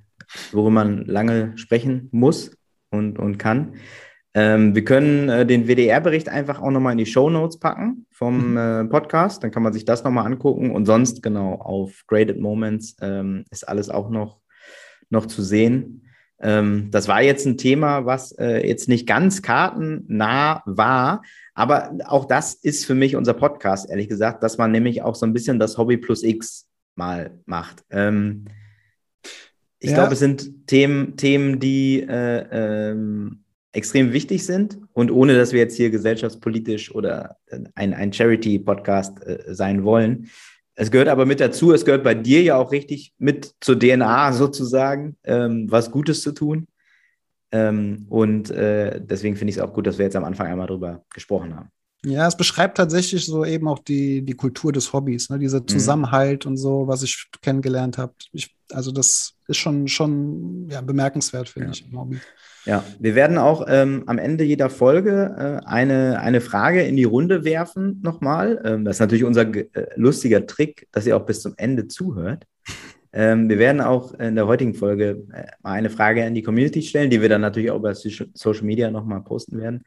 worüber 0.53 0.71
man 0.71 1.05
lange 1.05 1.57
sprechen 1.59 2.09
muss 2.13 2.57
und, 2.91 3.19
und 3.19 3.39
kann. 3.39 3.75
Ähm, 4.41 4.73
wir 4.73 4.85
können 4.85 5.29
äh, 5.29 5.45
den 5.45 5.67
WDR-Bericht 5.67 6.29
einfach 6.29 6.63
auch 6.63 6.71
nochmal 6.71 6.93
in 6.93 6.99
die 6.99 7.07
Show 7.07 7.29
Notes 7.29 7.59
packen 7.59 8.07
vom 8.13 8.53
mhm. 8.53 8.57
äh, 8.57 8.85
Podcast. 8.85 9.43
Dann 9.43 9.51
kann 9.51 9.65
man 9.65 9.73
sich 9.73 9.85
das 9.85 10.05
nochmal 10.05 10.27
angucken. 10.27 10.71
Und 10.71 10.87
sonst, 10.87 11.25
genau, 11.25 11.55
auf 11.55 12.05
Graded 12.07 12.39
Moments 12.39 12.95
ähm, 13.01 13.45
ist 13.51 13.69
alles 13.69 13.91
auch 13.91 14.11
noch, 14.11 14.39
noch 15.11 15.27
zu 15.27 15.43
sehen. 15.43 16.07
Ähm, 16.41 16.93
das 16.93 17.09
war 17.09 17.21
jetzt 17.21 17.47
ein 17.47 17.59
Thema, 17.59 18.07
was 18.07 18.31
äh, 18.31 18.65
jetzt 18.65 18.89
nicht 18.89 19.09
ganz 19.09 19.43
kartennah 19.43 20.63
war. 20.67 21.23
Aber 21.55 21.99
auch 22.05 22.27
das 22.27 22.55
ist 22.55 22.87
für 22.87 22.95
mich 22.95 23.17
unser 23.17 23.35
Podcast, 23.35 23.91
ehrlich 23.91 24.09
gesagt, 24.09 24.45
dass 24.45 24.57
man 24.57 24.71
nämlich 24.71 25.03
auch 25.03 25.17
so 25.17 25.27
ein 25.27 25.33
bisschen 25.33 25.59
das 25.59 25.79
Hobby 25.79 25.97
plus 25.97 26.23
X 26.23 26.69
mal 26.95 27.41
macht. 27.45 27.85
Ähm, 27.91 28.45
ich 29.81 29.91
ja. 29.91 29.97
glaube, 29.97 30.13
es 30.13 30.21
sind 30.21 30.69
Themen, 30.69 31.17
Themen 31.17 31.59
die 31.59 32.03
äh, 32.03 32.91
ähm, 32.93 33.43
extrem 33.73 34.13
wichtig 34.13 34.45
sind 34.47 34.79
und 34.93 35.11
ohne 35.11 35.37
dass 35.37 35.53
wir 35.53 35.61
jetzt 35.61 35.77
hier 35.77 35.91
gesellschaftspolitisch 35.91 36.95
oder 36.95 37.37
ein, 37.75 37.95
ein 37.95 38.13
Charity-Podcast 38.13 39.27
äh, 39.27 39.55
sein 39.55 39.85
wollen. 39.85 40.31
Es 40.75 40.91
gehört 40.91 41.09
aber 41.09 41.27
mit 41.27 41.41
dazu, 41.41 41.73
es 41.73 41.85
gehört 41.85 42.05
bei 42.05 42.15
dir 42.15 42.43
ja 42.43 42.57
auch 42.57 42.73
richtig 42.73 43.13
mit 43.19 43.53
zur 43.61 43.79
DNA 43.79 44.33
sozusagen, 44.33 45.17
ähm, 45.25 45.71
was 45.71 45.91
Gutes 45.91 46.23
zu 46.23 46.33
tun. 46.33 46.67
Ähm, 47.51 48.07
und 48.09 48.51
äh, 48.51 49.01
deswegen 49.03 49.37
finde 49.37 49.51
ich 49.51 49.57
es 49.57 49.63
auch 49.63 49.73
gut, 49.73 49.87
dass 49.87 49.99
wir 49.99 50.05
jetzt 50.05 50.17
am 50.17 50.25
Anfang 50.25 50.47
einmal 50.47 50.67
drüber 50.67 51.05
gesprochen 51.13 51.57
haben. 51.57 51.71
Ja, 52.05 52.29
es 52.29 52.37
beschreibt 52.37 52.77
tatsächlich 52.77 53.27
so 53.27 53.45
eben 53.45 53.67
auch 53.67 53.81
die, 53.81 54.23
die 54.23 54.35
Kultur 54.35 54.73
des 54.73 54.93
Hobbys, 54.93 55.31
ne? 55.31 55.39
dieser 55.39 55.61
mhm. 55.61 55.69
Zusammenhalt 55.69 56.45
mhm. 56.45 56.53
und 56.53 56.57
so, 56.57 56.87
was 56.87 57.03
ich 57.03 57.27
kennengelernt 57.43 57.99
habe. 57.99 58.13
Also 58.73 58.93
das 58.93 59.35
ist 59.49 59.57
schon, 59.57 59.89
schon 59.89 60.69
ja, 60.71 60.81
bemerkenswert, 60.81 61.49
finde 61.49 61.69
ja. 61.69 61.73
ich, 61.73 61.91
im 61.91 61.99
Hobby. 61.99 62.21
Ja, 62.67 62.85
wir 63.01 63.15
werden 63.15 63.39
auch 63.39 63.65
ähm, 63.67 64.05
am 64.07 64.19
Ende 64.19 64.45
jeder 64.45 64.69
Folge 64.69 65.61
äh, 65.65 65.67
eine, 65.67 66.21
eine 66.21 66.41
Frage 66.41 66.83
in 66.83 66.97
die 66.97 67.05
Runde 67.05 67.45
werfen 67.45 68.01
nochmal. 68.03 68.61
Ähm, 68.65 68.85
das 68.85 68.97
ist 68.97 69.01
natürlich 69.01 69.25
unser 69.25 69.43
äh, 69.55 69.67
lustiger 69.97 70.47
Trick, 70.47 70.87
dass 70.93 71.07
ihr 71.07 71.17
auch 71.17 71.25
bis 71.27 71.41
zum 71.41 71.55
Ende 71.57 71.89
zuhört. 71.89 72.45
Ähm, 73.13 73.49
wir 73.49 73.59
werden 73.59 73.81
auch 73.81 74.13
in 74.15 74.35
der 74.35 74.47
heutigen 74.47 74.75
Folge 74.75 75.25
äh, 75.33 75.47
eine 75.63 75.89
Frage 75.89 76.25
in 76.25 76.35
die 76.35 76.43
Community 76.43 76.83
stellen, 76.83 77.11
die 77.11 77.23
wir 77.23 77.31
dann 77.31 77.41
natürlich 77.41 77.71
auch 77.71 77.79
über 77.79 77.95
Social 77.95 78.65
Media 78.65 78.91
nochmal 78.91 79.23
posten 79.23 79.59
werden. 79.59 79.83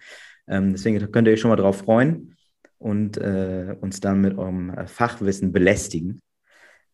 Ähm, 0.52 0.74
deswegen 0.74 1.12
könnt 1.12 1.28
ihr 1.28 1.34
euch 1.34 1.40
schon 1.40 1.50
mal 1.50 1.56
drauf 1.56 1.78
freuen 1.78 2.36
und 2.78 3.18
äh, 3.18 3.76
uns 3.80 4.02
dann 4.02 4.22
mit 4.22 4.38
eurem 4.38 4.70
äh, 4.72 4.86
Fachwissen 4.86 5.52
belästigen. 5.54 6.20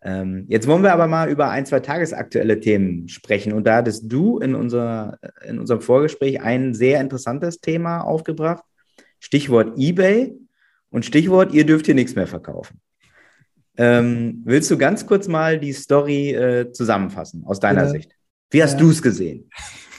Ähm, 0.03 0.45
jetzt 0.47 0.67
wollen 0.67 0.83
wir 0.83 0.93
aber 0.93 1.07
mal 1.07 1.27
über 1.27 1.49
ein, 1.49 1.65
zwei 1.65 1.79
tagesaktuelle 1.79 2.59
Themen 2.59 3.09
sprechen. 3.09 3.53
Und 3.53 3.65
da 3.65 3.77
hattest 3.77 4.11
du 4.11 4.37
in, 4.37 4.53
unser, 4.53 5.17
in 5.43 5.59
unserem 5.59 5.81
Vorgespräch 5.81 6.39
ein 6.39 6.75
sehr 6.75 7.01
interessantes 7.01 7.59
Thema 7.59 8.01
aufgebracht. 8.01 8.63
Stichwort 9.19 9.73
eBay 9.77 10.35
und 10.91 11.05
Stichwort, 11.05 11.51
ihr 11.51 11.65
dürft 11.65 11.87
hier 11.87 11.95
nichts 11.95 12.13
mehr 12.13 12.27
verkaufen. 12.27 12.79
Ähm, 13.75 14.43
willst 14.45 14.69
du 14.69 14.77
ganz 14.77 15.05
kurz 15.05 15.27
mal 15.27 15.59
die 15.59 15.73
Story 15.73 16.31
äh, 16.31 16.71
zusammenfassen 16.71 17.43
aus 17.45 17.59
deiner 17.59 17.85
ja. 17.85 17.89
Sicht? 17.89 18.11
Wie 18.51 18.61
hast 18.61 18.73
ja. 18.73 18.79
du 18.79 18.91
es 18.91 19.01
gesehen? 19.01 19.49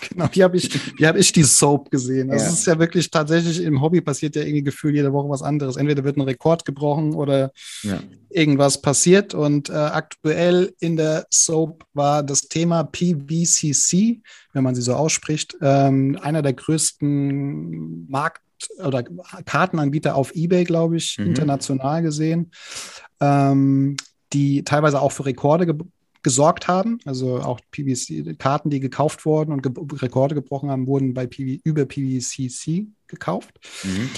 Genau, 0.08 0.28
wie 0.32 0.42
habe 0.42 0.56
ich, 0.56 0.98
wie 0.98 1.06
hab 1.06 1.16
ich 1.16 1.32
die 1.32 1.42
Soap 1.42 1.90
gesehen? 1.90 2.28
Das 2.28 2.42
ja. 2.42 2.48
ist 2.48 2.66
ja 2.66 2.78
wirklich 2.78 3.10
tatsächlich 3.10 3.62
im 3.62 3.80
Hobby 3.80 4.00
passiert 4.00 4.36
ja 4.36 4.42
irgendwie 4.42 4.62
gefühlt 4.62 4.94
jede 4.94 5.12
Woche 5.12 5.28
was 5.28 5.42
anderes. 5.42 5.76
Entweder 5.76 6.04
wird 6.04 6.16
ein 6.16 6.22
Rekord 6.22 6.64
gebrochen 6.64 7.14
oder 7.14 7.52
ja. 7.82 8.00
irgendwas 8.30 8.80
passiert. 8.80 9.34
Und 9.34 9.70
äh, 9.70 9.74
aktuell 9.74 10.74
in 10.80 10.96
der 10.96 11.26
Soap 11.30 11.84
war 11.94 12.22
das 12.22 12.42
Thema 12.42 12.84
PVCC, 12.84 14.20
wenn 14.52 14.64
man 14.64 14.74
sie 14.74 14.82
so 14.82 14.94
ausspricht, 14.94 15.56
ähm, 15.60 16.18
einer 16.20 16.42
der 16.42 16.52
größten 16.52 18.08
Markt- 18.08 18.42
oder 18.84 19.04
Kartenanbieter 19.44 20.16
auf 20.16 20.34
Ebay, 20.34 20.64
glaube 20.64 20.96
ich, 20.96 21.18
mhm. 21.18 21.26
international 21.26 22.02
gesehen, 22.02 22.50
ähm, 23.20 23.96
die 24.32 24.64
teilweise 24.64 25.00
auch 25.00 25.12
für 25.12 25.26
Rekorde 25.26 25.66
gesorgt 26.22 26.68
haben. 26.68 26.98
Also 27.04 27.40
auch 27.40 27.60
PVC-Karten, 27.70 28.70
die 28.70 28.80
gekauft 28.80 29.24
wurden 29.24 29.52
und 29.52 29.62
ge 29.62 29.72
Rekorde 30.00 30.34
gebrochen 30.34 30.70
haben, 30.70 30.86
wurden 30.86 31.14
bei 31.14 31.26
PV 31.26 31.60
über 31.64 31.84
PVCC 31.84 32.86
gekauft. 33.06 33.58
Mhm. 33.84 34.10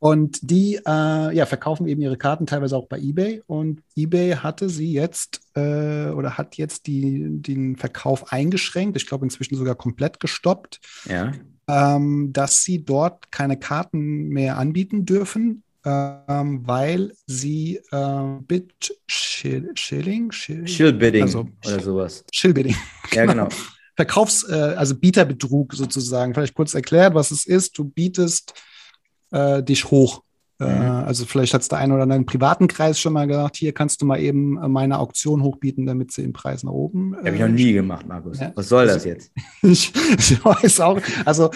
Und 0.00 0.38
die 0.48 0.76
äh, 0.76 1.34
ja, 1.34 1.44
verkaufen 1.46 1.88
eben 1.88 2.00
ihre 2.00 2.16
Karten 2.16 2.46
teilweise 2.46 2.76
auch 2.76 2.86
bei 2.86 2.98
eBay. 2.98 3.42
Und 3.46 3.82
eBay 3.96 4.36
hatte 4.36 4.68
sie 4.68 4.92
jetzt 4.92 5.40
äh, 5.54 6.10
oder 6.10 6.38
hat 6.38 6.56
jetzt 6.56 6.86
die, 6.86 7.26
den 7.28 7.76
Verkauf 7.76 8.32
eingeschränkt. 8.32 8.96
Ich 8.96 9.06
glaube 9.06 9.26
inzwischen 9.26 9.56
sogar 9.56 9.74
komplett 9.74 10.20
gestoppt. 10.20 10.80
Ja. 11.08 11.32
Ähm, 11.66 12.32
dass 12.32 12.62
sie 12.62 12.84
dort 12.84 13.30
keine 13.30 13.58
Karten 13.58 14.28
mehr 14.28 14.56
anbieten 14.56 15.04
dürfen, 15.04 15.64
ähm, 15.88 16.66
weil 16.66 17.12
sie 17.26 17.80
äh, 17.90 18.40
Bit 18.46 18.94
Shill, 19.08 19.70
Shilling, 19.74 20.30
Shill, 20.32 20.66
Shillbidding 20.66 21.22
also, 21.22 21.48
oder 21.64 21.80
sowas. 21.80 22.24
Shillbidding. 22.32 22.76
Ja, 23.12 23.26
genau. 23.26 23.48
Verkaufs-, 23.96 24.48
äh, 24.48 24.74
also 24.76 24.94
Bieterbetrug 24.96 25.74
sozusagen. 25.74 26.34
Vielleicht 26.34 26.54
kurz 26.54 26.74
erklärt, 26.74 27.14
was 27.14 27.30
es 27.30 27.46
ist. 27.46 27.76
Du 27.78 27.84
bietest 27.84 28.54
äh, 29.30 29.62
dich 29.62 29.90
hoch 29.90 30.22
äh. 30.60 30.64
Also 30.64 31.24
vielleicht 31.24 31.54
hat 31.54 31.62
es 31.62 31.68
der 31.68 31.78
eine 31.78 31.94
oder 31.94 32.02
andere 32.02 32.18
im 32.18 32.26
privaten 32.26 32.66
Kreis 32.66 32.98
schon 32.98 33.12
mal 33.12 33.26
gesagt, 33.26 33.56
hier 33.56 33.72
kannst 33.72 34.02
du 34.02 34.06
mal 34.06 34.20
eben 34.20 34.60
äh, 34.62 34.68
meine 34.68 34.98
Auktion 34.98 35.42
hochbieten, 35.42 35.86
damit 35.86 36.12
sie 36.12 36.22
im 36.22 36.32
Preis 36.32 36.64
nach 36.64 36.72
oben. 36.72 37.16
Habe 37.16 37.30
ich 37.30 37.40
noch 37.40 37.48
nie 37.48 37.72
gemacht, 37.72 38.06
Markus. 38.06 38.40
Ja. 38.40 38.52
Was 38.54 38.68
soll 38.68 38.86
das 38.86 39.04
jetzt? 39.04 39.30
ich, 39.62 39.92
ich, 39.94 40.44
weiß 40.44 40.80
auch, 40.80 41.00
also 41.24 41.50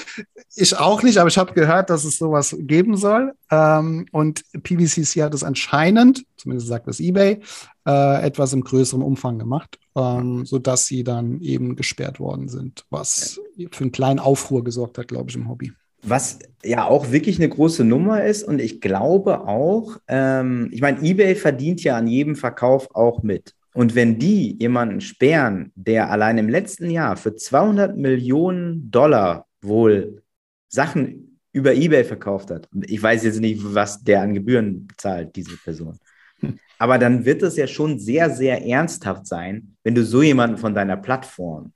ich 0.55 0.77
auch 0.77 1.03
nicht, 1.03 1.19
aber 1.19 1.29
ich 1.29 1.39
habe 1.39 1.53
gehört, 1.53 1.91
dass 1.91 2.05
es 2.05 2.19
sowas 2.19 2.57
geben 2.59 2.97
soll. 2.97 3.33
Ähm, 3.51 4.07
und 4.13 4.45
PVCC 4.63 5.23
hat 5.23 5.35
es 5.35 5.43
anscheinend, 5.43 6.25
zumindest 6.37 6.69
sagt 6.69 6.87
das 6.87 7.01
eBay, 7.01 7.41
äh, 7.87 8.23
etwas 8.23 8.53
im 8.53 8.63
größeren 8.63 9.03
Umfang 9.03 9.39
gemacht, 9.39 9.79
ähm, 9.97 10.47
sodass 10.47 10.87
sie 10.87 11.03
dann 11.03 11.41
eben 11.41 11.75
gesperrt 11.75 12.21
worden 12.21 12.49
sind, 12.49 12.85
was 12.91 13.41
für 13.73 13.83
einen 13.83 13.93
kleinen 13.93 14.21
Aufruhr 14.21 14.63
gesorgt 14.63 14.99
hat, 14.99 15.09
glaube 15.09 15.31
ich, 15.31 15.37
im 15.37 15.49
Hobby. 15.49 15.73
Was 16.05 16.39
ja 16.65 16.85
auch 16.87 17.13
wirklich 17.13 17.39
eine 17.39 17.49
große 17.49 17.85
Nummer 17.85 18.25
ist 18.25 18.43
und 18.43 18.61
ich 18.61 18.81
glaube 18.81 19.47
auch, 19.47 19.99
ähm, 20.09 20.69
ich 20.73 20.81
meine, 20.81 21.01
eBay 21.03 21.35
verdient 21.35 21.83
ja 21.85 21.97
an 21.97 22.07
jedem 22.07 22.37
Verkauf 22.37 22.95
auch 22.95 23.23
mit. 23.23 23.55
Und 23.75 23.95
wenn 23.95 24.19
die 24.19 24.57
jemanden 24.59 25.01
sperren, 25.01 25.73
der 25.75 26.11
allein 26.11 26.39
im 26.39 26.49
letzten 26.49 26.91
Jahr 26.91 27.17
für 27.17 27.35
200 27.35 27.97
Millionen 27.97 28.91
Dollar 28.91 29.47
wohl 29.63 30.23
Sachen 30.69 31.39
über 31.53 31.75
eBay 31.75 32.05
verkauft 32.05 32.51
hat, 32.51 32.69
ich 32.87 33.03
weiß 33.03 33.25
jetzt 33.25 33.41
nicht, 33.41 33.61
was 33.63 34.03
der 34.03 34.23
an 34.23 34.35
Gebühren 34.35 34.89
zahlt, 34.97 35.35
diese 35.37 35.57
Person. 35.57 35.99
Aber 36.79 36.99
dann 36.99 37.25
wird 37.25 37.43
es 37.43 37.57
ja 37.57 37.67
schon 37.67 37.99
sehr, 37.99 38.29
sehr 38.31 38.67
ernsthaft 38.67 39.27
sein, 39.27 39.77
wenn 39.85 39.95
du 39.95 40.05
so 40.05 40.23
jemanden 40.23 40.59
von 40.59 40.75
deiner 40.75 40.97
Plattform 40.97 41.73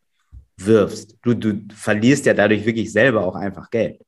wirfst. 0.57 1.17
Du, 1.23 1.35
du 1.35 1.63
verlierst 1.75 2.27
ja 2.27 2.35
dadurch 2.35 2.67
wirklich 2.67 2.93
selber 2.93 3.25
auch 3.25 3.37
einfach 3.37 3.71
Geld. 3.71 4.01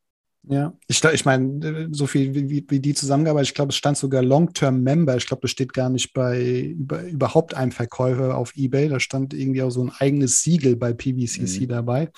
Ja, 0.51 0.73
ich, 0.87 1.05
ich 1.05 1.25
meine, 1.27 1.89
so 1.93 2.07
viel 2.07 2.35
wie, 2.35 2.65
wie 2.67 2.81
die 2.81 2.95
zusammengearbeitet, 2.95 3.49
ich 3.49 3.55
glaube, 3.55 3.71
es 3.71 3.77
stand 3.77 3.99
sogar 3.99 4.23
Long-Term 4.23 4.83
Member. 4.83 5.17
Ich 5.17 5.27
glaube, 5.27 5.43
das 5.43 5.51
steht 5.51 5.75
gar 5.75 5.91
nicht 5.91 6.15
bei 6.15 6.63
über, 6.63 7.03
überhaupt 7.03 7.55
einem 7.55 7.71
Verkäufer 7.71 8.37
auf 8.37 8.57
Ebay. 8.57 8.89
Da 8.89 8.99
stand 8.99 9.35
irgendwie 9.35 9.63
auch 9.63 9.71
so 9.71 9.85
ein 9.85 9.93
eigenes 9.99 10.43
Siegel 10.43 10.77
bei 10.77 10.95
PVCC 10.95 11.63
mhm. 11.63 11.69
dabei. 11.69 12.09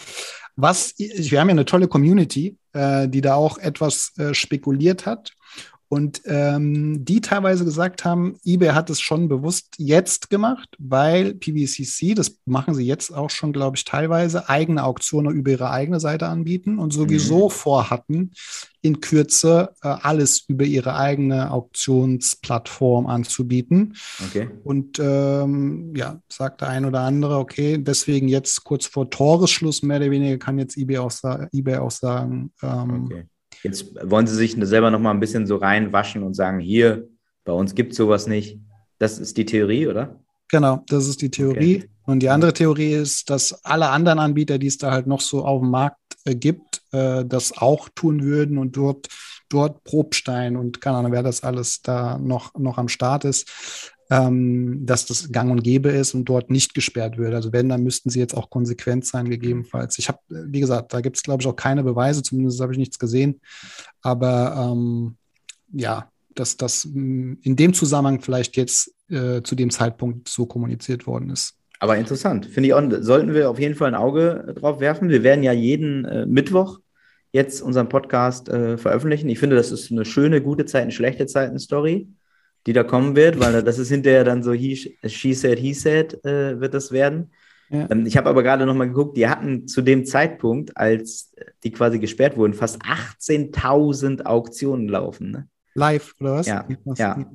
Was, 0.54 0.94
wir 0.96 1.40
haben 1.40 1.48
ja 1.48 1.54
eine 1.54 1.64
tolle 1.64 1.88
Community, 1.88 2.56
äh, 2.72 3.08
die 3.08 3.20
da 3.20 3.34
auch 3.34 3.58
etwas 3.58 4.12
äh, 4.18 4.32
spekuliert 4.32 5.06
hat. 5.06 5.32
Und 5.92 6.22
ähm, 6.26 7.04
die 7.04 7.20
teilweise 7.20 7.64
gesagt 7.64 8.04
haben, 8.04 8.38
eBay 8.44 8.68
hat 8.68 8.90
es 8.90 9.00
schon 9.00 9.28
bewusst 9.28 9.74
jetzt 9.76 10.30
gemacht, 10.30 10.68
weil 10.78 11.34
PVCC, 11.34 12.14
das 12.14 12.36
machen 12.44 12.76
sie 12.76 12.86
jetzt 12.86 13.12
auch 13.12 13.28
schon, 13.28 13.52
glaube 13.52 13.76
ich, 13.76 13.84
teilweise, 13.84 14.48
eigene 14.48 14.84
Auktionen 14.84 15.34
über 15.34 15.50
ihre 15.50 15.70
eigene 15.70 15.98
Seite 15.98 16.28
anbieten 16.28 16.78
und 16.78 16.92
sowieso 16.92 17.46
mhm. 17.46 17.50
vorhatten, 17.50 18.30
in 18.82 19.00
Kürze 19.00 19.74
äh, 19.82 19.88
alles 19.88 20.44
über 20.46 20.64
ihre 20.64 20.94
eigene 20.94 21.50
Auktionsplattform 21.50 23.08
anzubieten. 23.08 23.96
Okay. 24.28 24.48
Und 24.62 25.00
ähm, 25.00 25.92
ja, 25.96 26.20
sagt 26.28 26.60
der 26.60 26.68
ein 26.68 26.84
oder 26.84 27.00
andere, 27.00 27.38
okay, 27.38 27.78
deswegen 27.78 28.28
jetzt 28.28 28.62
kurz 28.62 28.86
vor 28.86 29.10
Toresschluss 29.10 29.82
mehr 29.82 29.96
oder 29.96 30.12
weniger 30.12 30.38
kann 30.38 30.56
jetzt 30.56 30.76
eBay 30.76 30.98
auch, 30.98 31.10
eBay 31.52 31.78
auch 31.78 31.90
sagen, 31.90 32.52
ähm, 32.62 33.06
okay 33.06 33.24
Jetzt 33.62 33.94
wollen 34.02 34.26
sie 34.26 34.34
sich 34.34 34.56
selber 34.60 34.90
noch 34.90 35.00
mal 35.00 35.10
ein 35.10 35.20
bisschen 35.20 35.46
so 35.46 35.56
reinwaschen 35.56 36.22
und 36.22 36.34
sagen, 36.34 36.60
hier, 36.60 37.08
bei 37.44 37.52
uns 37.52 37.74
gibt 37.74 37.92
es 37.92 37.98
sowas 37.98 38.26
nicht. 38.26 38.58
Das 38.98 39.18
ist 39.18 39.36
die 39.36 39.44
Theorie, 39.44 39.86
oder? 39.86 40.20
Genau, 40.48 40.82
das 40.88 41.06
ist 41.06 41.22
die 41.22 41.30
Theorie. 41.30 41.76
Okay. 41.76 41.90
Und 42.06 42.20
die 42.20 42.28
andere 42.28 42.52
Theorie 42.52 42.92
ist, 42.92 43.30
dass 43.30 43.64
alle 43.64 43.88
anderen 43.90 44.18
Anbieter, 44.18 44.58
die 44.58 44.66
es 44.66 44.78
da 44.78 44.90
halt 44.90 45.06
noch 45.06 45.20
so 45.20 45.44
auf 45.44 45.60
dem 45.60 45.70
Markt 45.70 45.98
äh, 46.24 46.34
gibt, 46.34 46.82
äh, 46.92 47.24
das 47.24 47.56
auch 47.56 47.88
tun 47.94 48.24
würden 48.24 48.58
und 48.58 48.76
dort, 48.76 49.08
dort 49.48 49.84
Probstein 49.84 50.56
und 50.56 50.80
keine 50.80 50.98
Ahnung, 50.98 51.12
wer 51.12 51.22
das 51.22 51.42
alles 51.42 51.82
da 51.82 52.18
noch, 52.18 52.54
noch 52.58 52.78
am 52.78 52.88
Start 52.88 53.24
ist, 53.24 53.92
ähm, 54.10 54.84
dass 54.84 55.06
das 55.06 55.30
gang 55.30 55.52
und 55.52 55.62
gäbe 55.62 55.88
ist 55.90 56.14
und 56.14 56.24
dort 56.24 56.50
nicht 56.50 56.74
gesperrt 56.74 57.16
wird. 57.16 57.32
Also 57.32 57.52
wenn, 57.52 57.68
dann 57.68 57.84
müssten 57.84 58.10
sie 58.10 58.18
jetzt 58.18 58.36
auch 58.36 58.50
konsequent 58.50 59.06
sein, 59.06 59.30
gegebenenfalls. 59.30 59.98
Ich 59.98 60.08
habe, 60.08 60.18
wie 60.28 60.60
gesagt, 60.60 60.92
da 60.92 61.00
gibt 61.00 61.16
es, 61.16 61.22
glaube 61.22 61.42
ich, 61.42 61.46
auch 61.46 61.54
keine 61.54 61.84
Beweise, 61.84 62.22
zumindest 62.22 62.60
habe 62.60 62.72
ich 62.72 62.78
nichts 62.78 62.98
gesehen. 62.98 63.40
Aber 64.02 64.72
ähm, 64.72 65.16
ja, 65.72 66.10
dass 66.34 66.56
das 66.56 66.86
mm, 66.86 67.34
in 67.42 67.54
dem 67.54 67.72
Zusammenhang 67.72 68.20
vielleicht 68.20 68.56
jetzt 68.56 68.92
äh, 69.10 69.42
zu 69.42 69.54
dem 69.54 69.70
Zeitpunkt 69.70 70.28
so 70.28 70.44
kommuniziert 70.44 71.06
worden 71.06 71.30
ist. 71.30 71.54
Aber 71.78 71.96
interessant, 71.96 72.46
finde 72.46 72.68
ich 72.68 72.74
auch, 72.74 72.82
sollten 73.00 73.32
wir 73.32 73.48
auf 73.48 73.60
jeden 73.60 73.76
Fall 73.76 73.88
ein 73.88 73.94
Auge 73.94 74.54
drauf 74.56 74.80
werfen. 74.80 75.08
Wir 75.08 75.22
werden 75.22 75.44
ja 75.44 75.52
jeden 75.52 76.04
äh, 76.04 76.26
Mittwoch 76.26 76.80
jetzt 77.32 77.62
unseren 77.62 77.88
Podcast 77.88 78.48
äh, 78.48 78.76
veröffentlichen. 78.76 79.28
Ich 79.28 79.38
finde, 79.38 79.54
das 79.54 79.70
ist 79.70 79.92
eine 79.92 80.04
schöne, 80.04 80.42
gute 80.42 80.66
Zeiten, 80.66 80.90
schlechte 80.90 81.26
Zeiten-Story 81.26 82.08
die 82.66 82.72
da 82.72 82.84
kommen 82.84 83.16
wird, 83.16 83.40
weil 83.40 83.62
das 83.62 83.78
ist 83.78 83.88
hinterher 83.88 84.24
dann 84.24 84.42
so 84.42 84.52
he, 84.52 84.96
she 85.06 85.34
said, 85.34 85.58
he 85.58 85.72
said, 85.72 86.24
äh, 86.24 86.60
wird 86.60 86.74
das 86.74 86.92
werden. 86.92 87.30
Ja. 87.70 87.88
Ähm, 87.90 88.04
ich 88.04 88.16
habe 88.16 88.28
aber 88.28 88.42
gerade 88.42 88.66
noch 88.66 88.74
mal 88.74 88.88
geguckt, 88.88 89.16
die 89.16 89.28
hatten 89.28 89.66
zu 89.66 89.80
dem 89.80 90.04
Zeitpunkt, 90.04 90.76
als 90.76 91.32
die 91.62 91.70
quasi 91.70 91.98
gesperrt 91.98 92.36
wurden, 92.36 92.52
fast 92.52 92.82
18.000 92.82 94.24
Auktionen 94.24 94.88
laufen. 94.88 95.30
Ne? 95.30 95.48
Live, 95.74 96.14
oder 96.20 96.34
was? 96.34 96.46
Ja, 96.46 96.66
ja. 96.96 97.30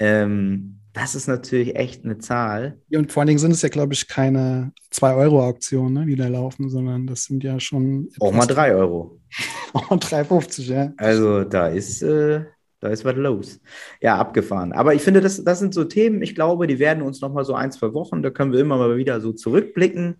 Ähm, 0.00 0.80
das 0.92 1.14
ist 1.16 1.26
natürlich 1.26 1.74
echt 1.74 2.04
eine 2.04 2.18
Zahl. 2.18 2.78
Und 2.92 3.10
vor 3.10 3.22
allen 3.22 3.28
Dingen 3.28 3.38
sind 3.38 3.50
es 3.50 3.62
ja, 3.62 3.68
glaube 3.68 3.94
ich, 3.94 4.06
keine 4.06 4.72
2-Euro-Auktionen, 4.92 5.92
ne, 5.92 6.06
die 6.06 6.14
da 6.14 6.28
laufen, 6.28 6.70
sondern 6.70 7.06
das 7.06 7.24
sind 7.24 7.42
ja 7.42 7.58
schon. 7.58 8.08
Auch 8.20 8.32
mal 8.32 8.46
3 8.46 8.74
Euro. 8.74 9.20
Auch 9.72 9.90
mal 9.90 9.98
3,50, 9.98 10.72
ja. 10.72 10.92
Also 10.96 11.42
da 11.42 11.68
ist. 11.68 12.02
Äh, 12.02 12.44
da 12.84 12.90
ist 12.90 13.04
was 13.04 13.16
los. 13.16 13.60
Ja, 14.00 14.18
abgefahren. 14.18 14.72
Aber 14.72 14.94
ich 14.94 15.02
finde, 15.02 15.20
das, 15.20 15.42
das 15.42 15.58
sind 15.58 15.72
so 15.72 15.84
Themen, 15.84 16.22
ich 16.22 16.34
glaube, 16.34 16.66
die 16.66 16.78
werden 16.78 17.02
uns 17.02 17.20
noch 17.20 17.32
mal 17.32 17.44
so 17.44 17.54
ein, 17.54 17.72
zwei 17.72 17.94
Wochen, 17.94 18.22
da 18.22 18.30
können 18.30 18.52
wir 18.52 18.60
immer 18.60 18.76
mal 18.76 18.96
wieder 18.96 19.20
so 19.20 19.32
zurückblicken 19.32 20.16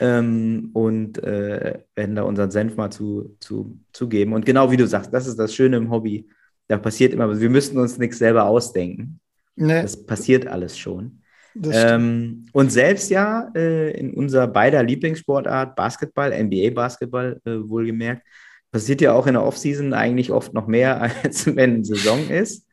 ähm, 0.00 0.70
und 0.72 1.22
äh, 1.24 1.80
werden 1.94 2.14
da 2.14 2.22
unseren 2.22 2.50
Senf 2.50 2.76
mal 2.76 2.90
zu, 2.90 3.36
zu, 3.40 3.78
zugeben. 3.92 4.32
Und 4.32 4.46
genau 4.46 4.70
wie 4.70 4.76
du 4.76 4.86
sagst, 4.86 5.12
das 5.12 5.26
ist 5.26 5.38
das 5.38 5.54
Schöne 5.54 5.76
im 5.76 5.90
Hobby. 5.90 6.28
Da 6.68 6.78
passiert 6.78 7.12
immer, 7.12 7.40
wir 7.40 7.50
müssten 7.50 7.78
uns 7.78 7.98
nichts 7.98 8.18
selber 8.18 8.44
ausdenken. 8.44 9.20
Nee. 9.56 9.82
Das 9.82 10.06
passiert 10.06 10.46
alles 10.46 10.78
schon. 10.78 11.22
Ähm, 11.64 12.46
und 12.52 12.70
selbst 12.70 13.10
ja 13.10 13.50
äh, 13.56 13.90
in 13.98 14.14
unserer 14.14 14.46
beider 14.46 14.82
Lieblingssportart, 14.82 15.74
Basketball, 15.74 16.30
NBA-Basketball 16.30 17.40
äh, 17.44 17.68
wohlgemerkt, 17.68 18.22
passiert 18.70 19.00
ja 19.00 19.12
auch 19.12 19.26
in 19.26 19.34
der 19.34 19.44
Offseason 19.44 19.92
eigentlich 19.92 20.32
oft 20.32 20.54
noch 20.54 20.66
mehr, 20.66 21.00
als 21.22 21.54
wenn 21.54 21.84
Saison 21.84 22.28
ist. 22.28 22.66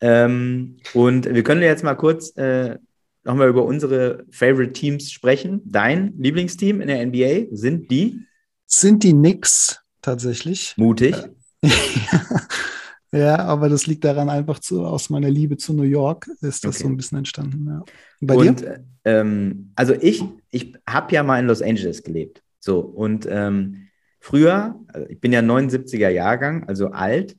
Ähm, 0.00 0.78
und 0.94 1.32
wir 1.32 1.42
können 1.42 1.62
jetzt 1.62 1.84
mal 1.84 1.94
kurz 1.94 2.36
äh, 2.36 2.78
nochmal 3.24 3.48
über 3.48 3.64
unsere 3.64 4.24
Favorite 4.30 4.72
Teams 4.72 5.10
sprechen. 5.12 5.60
Dein 5.64 6.14
Lieblingsteam 6.18 6.80
in 6.80 6.88
der 6.88 7.04
NBA 7.04 7.54
sind 7.54 7.90
die? 7.90 8.20
Sind 8.66 9.02
die 9.02 9.12
Knicks 9.12 9.80
tatsächlich. 10.00 10.74
Mutig. 10.76 11.14
ja, 13.12 13.38
aber 13.40 13.68
das 13.68 13.86
liegt 13.86 14.04
daran 14.04 14.30
einfach 14.30 14.58
zu, 14.60 14.86
aus 14.86 15.10
meiner 15.10 15.28
Liebe 15.28 15.58
zu 15.58 15.74
New 15.74 15.82
York 15.82 16.28
ist 16.40 16.64
das 16.64 16.76
okay. 16.76 16.82
so 16.84 16.88
ein 16.88 16.96
bisschen 16.96 17.18
entstanden. 17.18 17.66
Ja. 17.66 17.84
bei 18.20 18.36
und, 18.36 18.60
dir? 18.60 18.84
Ähm, 19.04 19.72
also 19.74 19.94
ich, 19.94 20.22
ich 20.50 20.74
habe 20.88 21.14
ja 21.14 21.22
mal 21.22 21.40
in 21.40 21.46
Los 21.46 21.60
Angeles 21.60 22.02
gelebt. 22.02 22.42
So, 22.58 22.80
und 22.80 23.26
ähm, 23.30 23.88
früher, 24.20 24.78
also 24.88 25.08
ich 25.08 25.20
bin 25.20 25.32
ja 25.32 25.40
79er 25.40 26.10
Jahrgang, 26.10 26.68
also 26.68 26.88
alt. 26.88 27.36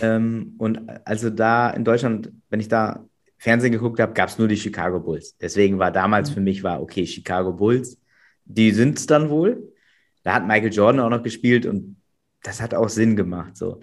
Ähm, 0.00 0.54
und 0.58 0.80
also 1.04 1.30
da 1.30 1.70
in 1.70 1.84
Deutschland, 1.84 2.30
wenn 2.50 2.60
ich 2.60 2.68
da 2.68 3.04
Fernsehen 3.38 3.72
geguckt 3.72 3.98
habe, 3.98 4.12
gab 4.12 4.28
es 4.28 4.38
nur 4.38 4.46
die 4.46 4.56
Chicago 4.56 5.00
Bulls. 5.00 5.36
Deswegen 5.38 5.80
war 5.80 5.90
damals 5.90 6.30
mhm. 6.30 6.34
für 6.34 6.40
mich 6.40 6.62
war, 6.62 6.80
okay, 6.80 7.04
Chicago 7.06 7.52
Bulls, 7.52 7.98
die 8.44 8.70
sind 8.70 8.98
es 8.98 9.06
dann 9.06 9.30
wohl. 9.30 9.72
Da 10.22 10.34
hat 10.34 10.46
Michael 10.46 10.72
Jordan 10.72 11.00
auch 11.00 11.10
noch 11.10 11.24
gespielt 11.24 11.66
und 11.66 11.96
das 12.42 12.60
hat 12.60 12.74
auch 12.74 12.88
Sinn 12.88 13.16
gemacht. 13.16 13.56
So. 13.56 13.80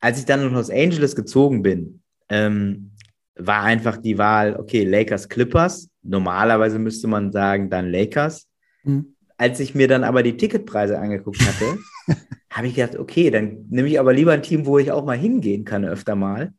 Als 0.00 0.18
ich 0.18 0.26
dann 0.26 0.42
in 0.42 0.52
Los 0.52 0.70
Angeles 0.70 1.16
gezogen 1.16 1.62
bin, 1.62 2.02
ähm, 2.28 2.92
war 3.34 3.62
einfach 3.62 3.96
die 3.96 4.18
Wahl, 4.18 4.56
okay, 4.56 4.84
Lakers, 4.84 5.28
Clippers. 5.28 5.88
Normalerweise 6.02 6.78
müsste 6.78 7.06
man 7.06 7.32
sagen, 7.32 7.70
dann 7.70 7.90
Lakers. 7.90 8.46
Mhm. 8.82 9.14
Als 9.38 9.60
ich 9.60 9.74
mir 9.74 9.88
dann 9.88 10.04
aber 10.04 10.22
die 10.22 10.36
Ticketpreise 10.36 10.98
angeguckt 10.98 11.40
hatte, 11.40 11.78
habe 12.50 12.66
ich 12.66 12.74
gedacht, 12.74 12.96
okay, 12.98 13.30
dann 13.30 13.66
nehme 13.70 13.88
ich 13.88 13.98
aber 13.98 14.12
lieber 14.12 14.32
ein 14.32 14.42
Team, 14.42 14.66
wo 14.66 14.78
ich 14.78 14.92
auch 14.92 15.04
mal 15.04 15.16
hingehen 15.16 15.64
kann 15.64 15.84
öfter 15.84 16.16
mal. 16.16 16.52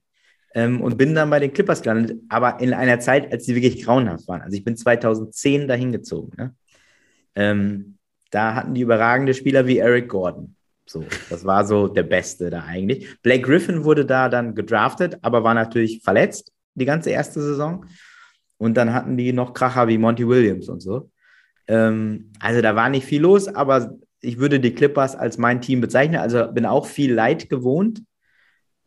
Ähm, 0.55 0.81
und 0.81 0.97
bin 0.97 1.13
dann 1.13 1.29
bei 1.29 1.39
den 1.39 1.53
Clippers 1.53 1.83
gelandet, 1.83 2.19
aber 2.27 2.59
in 2.59 2.73
einer 2.73 2.99
Zeit, 2.99 3.31
als 3.31 3.45
sie 3.45 3.53
wirklich 3.53 3.83
grauenhaft 3.83 4.27
waren. 4.27 4.41
Also 4.41 4.57
ich 4.57 4.63
bin 4.63 4.75
2010 4.75 5.67
dahin 5.67 5.91
gezogen. 5.91 6.31
Ne? 6.37 6.55
Ähm, 7.35 7.97
da 8.31 8.55
hatten 8.55 8.73
die 8.73 8.81
überragende 8.81 9.35
Spieler 9.35 9.67
wie 9.67 9.77
Eric 9.77 10.09
Gordon. 10.09 10.55
So, 10.85 11.05
das 11.29 11.45
war 11.45 11.67
so 11.67 11.87
der 11.87 12.01
Beste 12.01 12.49
da 12.49 12.63
eigentlich. 12.63 13.21
Blake 13.21 13.43
Griffin 13.43 13.83
wurde 13.83 14.05
da 14.05 14.27
dann 14.27 14.55
gedraftet, 14.55 15.19
aber 15.21 15.43
war 15.43 15.53
natürlich 15.53 16.01
verletzt 16.01 16.51
die 16.73 16.85
ganze 16.85 17.11
erste 17.11 17.41
Saison. 17.41 17.85
Und 18.57 18.75
dann 18.75 18.93
hatten 18.93 19.15
die 19.15 19.31
noch 19.31 19.53
Kracher 19.53 19.87
wie 19.87 19.99
Monty 19.99 20.27
Williams 20.27 20.67
und 20.67 20.81
so. 20.81 21.11
Ähm, 21.69 22.31
also 22.39 22.61
da 22.61 22.75
war 22.75 22.89
nicht 22.89 23.05
viel 23.05 23.21
los, 23.21 23.47
aber 23.47 23.95
ich 24.21 24.39
würde 24.39 24.59
die 24.59 24.73
Clippers 24.73 25.15
als 25.15 25.37
mein 25.37 25.61
Team 25.61 25.79
bezeichnen. 25.79 26.19
Also 26.19 26.51
bin 26.51 26.65
auch 26.65 26.87
viel 26.87 27.13
Leid 27.13 27.49
gewohnt. 27.49 28.01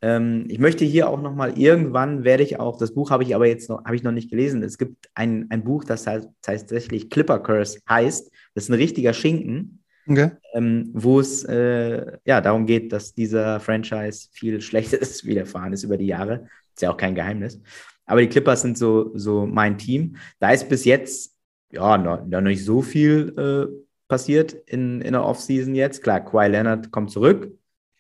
Ähm, 0.03 0.47
ich 0.49 0.59
möchte 0.59 0.85
hier 0.85 1.09
auch 1.09 1.23
noch 1.23 1.35
mal 1.35 1.57
irgendwann 1.57 2.25
werde 2.25 2.43
ich 2.43 2.59
auch 2.59 2.77
das 2.77 2.93
Buch 2.93 3.11
habe 3.11 3.23
ich 3.23 3.35
aber 3.37 3.47
jetzt 3.47 3.71
noch 3.71 3.85
habe 3.85 3.95
ich 3.95 4.03
noch 4.03 4.13
nicht 4.13 4.31
gelesen. 4.31 4.63
Es 4.63 4.77
gibt 4.77 5.09
ein, 5.15 5.47
ein 5.51 5.63
Buch, 5.63 5.85
das 5.85 6.07
heißt 6.07 6.29
tatsächlich 6.43 7.09
Clipper 7.09 7.39
Curse 7.39 7.79
heißt. 7.89 8.31
Das 8.55 8.65
ist 8.65 8.71
ein 8.71 8.75
richtiger 8.75 9.15
Schinken. 9.15 9.79
Okay. 10.09 10.33
Ähm, 10.55 10.91
wo 10.93 11.21
es 11.21 11.45
äh, 11.45 12.19
ja 12.25 12.41
darum 12.41 12.67
geht, 12.67 12.93
dass 12.93 13.15
dieser 13.15 13.61
Franchise 13.61 14.29
viel 14.33 14.61
Schlechtes 14.61 15.25
widerfahren 15.25 15.73
ist 15.73 15.85
über 15.85 15.97
die 15.97 16.07
Jahre. 16.07 16.49
Ist 16.75 16.83
ja 16.83 16.91
auch 16.91 16.97
kein 16.97 17.15
Geheimnis. 17.15 17.61
Aber 18.05 18.21
die 18.21 18.29
Clippers 18.29 18.63
sind 18.63 18.77
so, 18.77 19.17
so 19.17 19.47
mein 19.47 19.79
Team. 19.79 20.17
Da 20.41 20.51
ist 20.51 20.69
bis 20.69 20.85
jetzt 20.85 21.32
ja 21.73 21.99
noch, 21.99 22.25
noch 22.27 22.41
nicht 22.41 22.65
so 22.65 22.83
viel 22.83 23.35
äh, 23.37 23.83
passiert 24.09 24.53
in, 24.53 25.01
in 25.01 25.13
der 25.13 25.25
Offseason 25.25 25.75
jetzt. 25.75 26.03
Klar, 26.03 26.21
Kawhi 26.21 26.49
Leonard 26.49 26.91
kommt 26.91 27.11
zurück. 27.11 27.51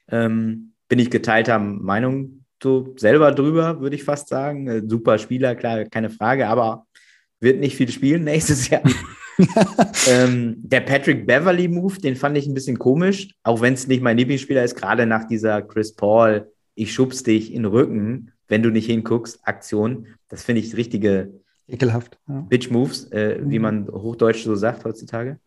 Ähm, 0.08 0.74
bin 0.88 0.98
ich 0.98 1.10
geteilter 1.10 1.58
Meinung 1.58 2.44
so 2.62 2.94
selber 2.96 3.32
drüber, 3.32 3.80
würde 3.80 3.96
ich 3.96 4.04
fast 4.04 4.28
sagen. 4.28 4.68
Äh, 4.68 4.82
super 4.86 5.18
Spieler, 5.18 5.54
klar, 5.54 5.84
keine 5.86 6.10
Frage, 6.10 6.48
aber 6.48 6.86
wird 7.40 7.58
nicht 7.60 7.76
viel 7.76 7.90
spielen 7.90 8.24
nächstes 8.24 8.68
Jahr. 8.68 8.82
ähm, 10.08 10.56
der 10.58 10.82
Patrick 10.82 11.26
Beverly 11.26 11.66
Move, 11.66 11.98
den 11.98 12.14
fand 12.14 12.36
ich 12.36 12.46
ein 12.46 12.54
bisschen 12.54 12.78
komisch, 12.78 13.30
auch 13.42 13.62
wenn 13.62 13.74
es 13.74 13.88
nicht 13.88 14.02
mein 14.02 14.18
Lieblingsspieler 14.18 14.62
ist, 14.62 14.76
gerade 14.76 15.06
nach 15.06 15.26
dieser 15.26 15.62
Chris 15.62 15.94
Paul, 15.94 16.52
ich 16.74 16.92
schubs 16.92 17.22
dich 17.22 17.52
in 17.52 17.62
den 17.62 17.72
Rücken, 17.72 18.32
wenn 18.48 18.62
du 18.62 18.70
nicht 18.70 18.86
hinguckst, 18.86 19.40
Aktion. 19.44 20.06
Das 20.28 20.42
finde 20.42 20.60
ich 20.60 20.76
richtige 20.76 21.41
Ekelhaft. 21.68 22.18
Ja. 22.28 22.40
Bitch 22.40 22.70
Moves, 22.70 23.04
äh, 23.12 23.38
mhm. 23.38 23.50
wie 23.50 23.58
man 23.58 23.88
hochdeutsch 23.88 24.44
so 24.44 24.54
sagt 24.54 24.84
heutzutage. 24.84 25.38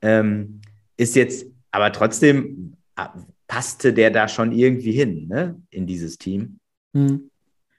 Ähm, 0.00 0.60
ist 0.96 1.16
jetzt, 1.16 1.46
aber 1.70 1.92
trotzdem 1.92 2.76
äh, 2.96 3.06
passte 3.46 3.92
der 3.92 4.10
da 4.10 4.28
schon 4.28 4.52
irgendwie 4.52 4.92
hin, 4.92 5.28
ne, 5.28 5.60
in 5.70 5.86
dieses 5.86 6.18
Team. 6.18 6.58
Mhm. 6.92 7.30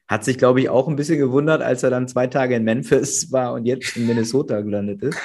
Hat 0.08 0.24
sich, 0.24 0.38
glaube 0.38 0.62
ich, 0.62 0.70
auch 0.70 0.88
ein 0.88 0.96
bisschen 0.96 1.18
gewundert, 1.18 1.62
als 1.62 1.84
er 1.84 1.90
dann 1.90 2.08
zwei 2.08 2.28
Tage 2.28 2.56
in 2.56 2.64
Memphis 2.64 3.32
war 3.32 3.54
und 3.54 3.66
jetzt 3.66 3.98
in 3.98 4.06
Minnesota 4.08 4.62
gelandet 4.62 5.02
ist. 5.02 5.18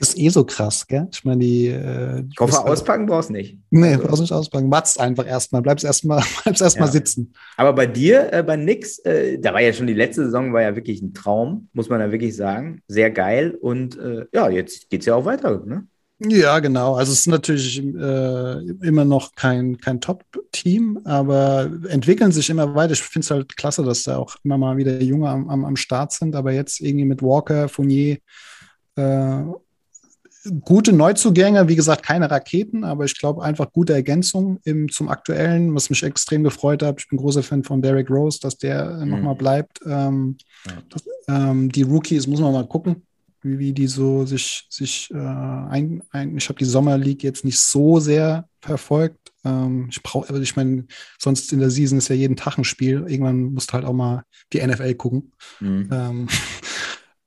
Das 0.00 0.08
ist 0.08 0.18
eh 0.18 0.30
so 0.30 0.44
krass, 0.44 0.86
gell? 0.86 1.08
Ich 1.12 1.24
meine, 1.26 1.40
die. 1.40 1.66
Äh, 1.66 2.24
Koffer 2.34 2.64
auspacken 2.66 3.04
brauchst 3.04 3.28
du 3.28 3.34
nicht. 3.34 3.58
Nee, 3.68 3.92
also. 3.92 4.06
brauchst 4.06 4.20
nicht 4.22 4.32
auspacken. 4.32 4.70
Watzt 4.70 4.98
einfach 4.98 5.26
erstmal. 5.26 5.60
Bleibst 5.60 5.84
erstmal 5.84 6.24
bleibst 6.42 6.62
erst 6.62 6.78
ja. 6.78 6.86
sitzen. 6.86 7.34
Aber 7.58 7.74
bei 7.74 7.86
dir, 7.86 8.32
äh, 8.32 8.42
bei 8.42 8.56
Nix, 8.56 8.98
äh, 9.00 9.38
da 9.38 9.52
war 9.52 9.60
ja 9.60 9.74
schon 9.74 9.86
die 9.86 9.94
letzte 9.94 10.24
Saison, 10.24 10.54
war 10.54 10.62
ja 10.62 10.74
wirklich 10.74 11.02
ein 11.02 11.12
Traum, 11.12 11.68
muss 11.74 11.90
man 11.90 12.00
da 12.00 12.10
wirklich 12.10 12.34
sagen. 12.34 12.80
Sehr 12.88 13.10
geil. 13.10 13.58
Und 13.60 13.98
äh, 13.98 14.24
ja, 14.32 14.48
jetzt 14.48 14.88
geht 14.88 15.00
es 15.00 15.06
ja 15.06 15.14
auch 15.14 15.26
weiter, 15.26 15.62
ne? 15.66 15.86
Ja, 16.22 16.60
genau. 16.60 16.94
Also 16.94 17.12
es 17.12 17.20
ist 17.20 17.26
natürlich 17.26 17.78
äh, 17.78 18.60
immer 18.82 19.04
noch 19.04 19.34
kein, 19.34 19.78
kein 19.78 20.00
Top-Team, 20.00 21.00
aber 21.04 21.70
entwickeln 21.88 22.32
sich 22.32 22.48
immer 22.48 22.74
weiter. 22.74 22.94
Ich 22.94 23.02
finde 23.02 23.24
es 23.24 23.30
halt 23.30 23.56
klasse, 23.56 23.84
dass 23.84 24.04
da 24.04 24.16
auch 24.16 24.36
immer 24.44 24.56
mal 24.56 24.78
wieder 24.78 25.00
Junge 25.02 25.28
am, 25.28 25.48
am, 25.50 25.64
am 25.64 25.76
Start 25.76 26.12
sind, 26.12 26.34
aber 26.34 26.52
jetzt 26.52 26.80
irgendwie 26.80 27.06
mit 27.06 27.22
Walker, 27.22 27.68
Fournier 27.68 28.18
äh, 28.96 29.42
gute 30.60 30.92
Neuzugänge, 30.92 31.68
wie 31.68 31.76
gesagt, 31.76 32.02
keine 32.02 32.30
Raketen, 32.30 32.84
aber 32.84 33.04
ich 33.04 33.18
glaube 33.18 33.42
einfach 33.42 33.72
gute 33.72 33.92
Ergänzung 33.92 34.58
im, 34.64 34.88
zum 34.90 35.08
aktuellen, 35.08 35.74
was 35.74 35.90
mich 35.90 36.02
extrem 36.02 36.42
gefreut 36.42 36.82
hat. 36.82 37.00
Ich 37.00 37.08
bin 37.08 37.18
großer 37.18 37.42
Fan 37.42 37.64
von 37.64 37.82
Derek 37.82 38.10
Rose, 38.10 38.40
dass 38.40 38.56
der 38.56 38.96
mhm. 38.96 39.10
nochmal 39.10 39.34
bleibt. 39.34 39.80
Ähm, 39.86 40.36
ja. 40.66 40.72
das, 40.88 41.04
ähm, 41.28 41.70
die 41.70 41.82
Rookies 41.82 42.26
muss 42.26 42.40
man 42.40 42.52
mal 42.52 42.66
gucken, 42.66 43.02
wie, 43.42 43.58
wie 43.58 43.72
die 43.72 43.86
so 43.86 44.26
sich, 44.26 44.66
sich 44.68 45.10
äh, 45.12 45.18
ein, 45.18 46.02
ein, 46.10 46.36
ich 46.36 46.48
habe 46.48 46.58
die 46.58 46.64
Sommer 46.64 46.98
League 46.98 47.22
jetzt 47.22 47.44
nicht 47.44 47.58
so 47.58 48.00
sehr 48.00 48.48
verfolgt. 48.60 49.32
Ähm, 49.44 49.88
ich 49.90 50.02
brauche, 50.02 50.28
also 50.28 50.42
ich 50.42 50.56
meine, 50.56 50.86
sonst 51.18 51.52
in 51.52 51.60
der 51.60 51.70
Season 51.70 51.98
ist 51.98 52.08
ja 52.08 52.14
jeden 52.14 52.36
Tag 52.36 52.58
ein 52.58 52.64
Spiel. 52.64 53.04
Irgendwann 53.06 53.52
musst 53.52 53.70
du 53.70 53.74
halt 53.74 53.84
auch 53.84 53.92
mal 53.92 54.24
die 54.52 54.64
NFL 54.66 54.94
gucken. 54.94 55.32
Mhm. 55.60 56.28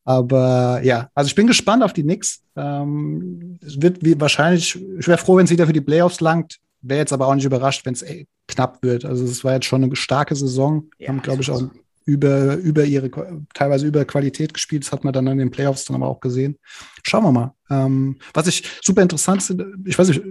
Aber 0.05 0.81
ja, 0.83 1.09
also 1.15 1.27
ich 1.27 1.35
bin 1.35 1.47
gespannt 1.47 1.83
auf 1.83 1.93
die 1.93 2.03
Knicks. 2.03 2.41
Ähm, 2.55 3.57
es 3.65 3.81
wird 3.81 4.03
wie 4.03 4.19
wahrscheinlich, 4.19 4.75
ich 4.99 5.07
wäre 5.07 5.17
froh, 5.17 5.37
wenn 5.37 5.45
es 5.45 5.51
wieder 5.51 5.67
für 5.67 5.73
die 5.73 5.81
Playoffs 5.81 6.19
langt. 6.19 6.59
Wäre 6.81 6.99
jetzt 6.99 7.13
aber 7.13 7.27
auch 7.27 7.35
nicht 7.35 7.45
überrascht, 7.45 7.85
wenn 7.85 7.93
es 7.93 8.03
knapp 8.47 8.83
wird. 8.83 9.05
Also 9.05 9.23
es 9.23 9.43
war 9.43 9.53
jetzt 9.53 9.65
schon 9.65 9.83
eine 9.83 9.95
starke 9.95 10.35
Saison. 10.35 10.89
Ja, 10.97 11.09
haben, 11.09 11.21
glaube 11.21 11.41
ich, 11.41 11.49
auch 11.49 11.63
über, 12.05 12.55
über 12.55 12.83
ihre, 12.83 13.09
teilweise 13.53 13.87
über 13.87 14.03
Qualität 14.03 14.53
gespielt. 14.53 14.83
Das 14.83 14.91
hat 14.91 15.05
man 15.05 15.13
dann 15.13 15.27
in 15.27 15.37
den 15.37 15.51
Playoffs 15.51 15.85
dann 15.85 15.95
aber 15.95 16.07
auch 16.07 16.19
gesehen. 16.19 16.57
Schauen 17.03 17.23
wir 17.23 17.31
mal. 17.31 17.53
Ähm, 17.69 18.17
was 18.33 18.47
ich 18.47 18.63
super 18.81 19.01
interessant 19.01 19.41
finde, 19.43 19.73
ich 19.85 19.97
weiß 19.97 20.09
nicht, 20.09 20.21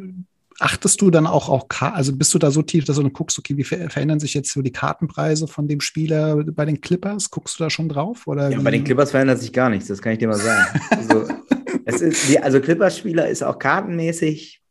achtest 0.62 1.00
du 1.00 1.10
dann 1.10 1.26
auch, 1.26 1.48
auch 1.48 1.66
also 1.80 2.14
bist 2.14 2.32
du 2.34 2.38
da 2.38 2.50
so 2.50 2.62
tief, 2.62 2.84
dass 2.84 2.96
du 2.96 3.02
dann 3.02 3.12
guckst, 3.12 3.38
okay, 3.38 3.56
wie 3.56 3.64
ver 3.64 3.90
verändern 3.90 4.20
sich 4.20 4.32
jetzt 4.34 4.52
so 4.52 4.62
die 4.62 4.70
Kartenpreise 4.70 5.48
von 5.48 5.66
dem 5.66 5.80
Spieler 5.80 6.44
bei 6.44 6.64
den 6.64 6.80
Clippers? 6.80 7.30
Guckst 7.30 7.58
du 7.58 7.64
da 7.64 7.70
schon 7.70 7.88
drauf? 7.88 8.26
Oder 8.26 8.50
ja, 8.50 8.60
bei 8.60 8.70
den 8.70 8.84
Clippers 8.84 9.10
verändert 9.10 9.40
sich 9.40 9.52
gar 9.52 9.68
nichts, 9.68 9.88
das 9.88 10.00
kann 10.00 10.12
ich 10.12 10.18
dir 10.18 10.28
mal 10.28 10.38
sagen. 10.38 10.80
also, 10.90 11.28
es 11.84 12.00
ist, 12.00 12.42
also 12.42 12.60
Clippers-Spieler 12.60 13.28
ist 13.28 13.42
auch 13.42 13.58
kartenmäßig, 13.58 14.62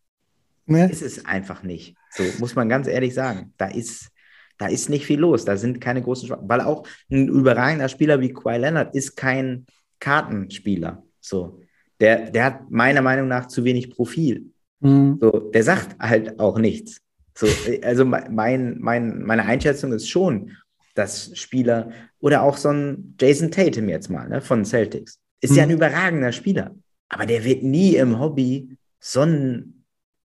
ne? 0.65 0.89
ist 0.89 1.01
es 1.01 1.25
einfach 1.25 1.63
nicht. 1.63 1.95
So 2.11 2.23
muss 2.39 2.55
man 2.55 2.69
ganz 2.69 2.87
ehrlich 2.87 3.13
sagen. 3.13 3.53
Da 3.57 3.67
ist, 3.67 4.09
da 4.57 4.67
ist 4.67 4.89
nicht 4.89 5.05
viel 5.05 5.19
los. 5.19 5.45
Da 5.45 5.57
sind 5.57 5.81
keine 5.81 6.01
großen 6.01 6.27
Schwach 6.27 6.39
weil 6.43 6.61
auch 6.61 6.87
ein 7.09 7.27
überragender 7.27 7.89
Spieler 7.89 8.19
wie 8.21 8.33
Kawhi 8.33 8.57
Leonard 8.57 8.95
ist 8.95 9.15
kein 9.15 9.65
Kartenspieler. 9.99 11.03
So. 11.19 11.61
Der, 11.99 12.31
der 12.31 12.45
hat 12.45 12.71
meiner 12.71 13.01
Meinung 13.01 13.27
nach 13.27 13.47
zu 13.47 13.63
wenig 13.63 13.91
Profil. 13.91 14.51
Mhm. 14.81 15.17
So, 15.21 15.51
der 15.53 15.63
sagt 15.63 15.97
halt 15.99 16.39
auch 16.39 16.59
nichts. 16.59 17.01
So, 17.35 17.47
also 17.83 18.05
mein, 18.05 18.77
mein, 18.79 19.21
meine 19.21 19.45
Einschätzung 19.45 19.93
ist 19.93 20.09
schon, 20.09 20.51
dass 20.95 21.31
Spieler 21.37 21.91
oder 22.19 22.43
auch 22.43 22.57
so 22.57 22.69
ein 22.69 23.15
Jason 23.19 23.49
Tatum 23.51 23.87
jetzt 23.87 24.09
mal 24.09 24.27
ne, 24.27 24.41
von 24.41 24.65
Celtics 24.65 25.17
ist 25.39 25.51
mhm. 25.51 25.57
ja 25.57 25.63
ein 25.63 25.69
mhm. 25.69 25.75
überragender 25.75 26.31
Spieler, 26.31 26.75
aber 27.09 27.25
der 27.25 27.43
wird 27.43 27.63
nie 27.63 27.95
im 27.95 28.19
Hobby 28.19 28.77
so 28.99 29.21
ein 29.21 29.83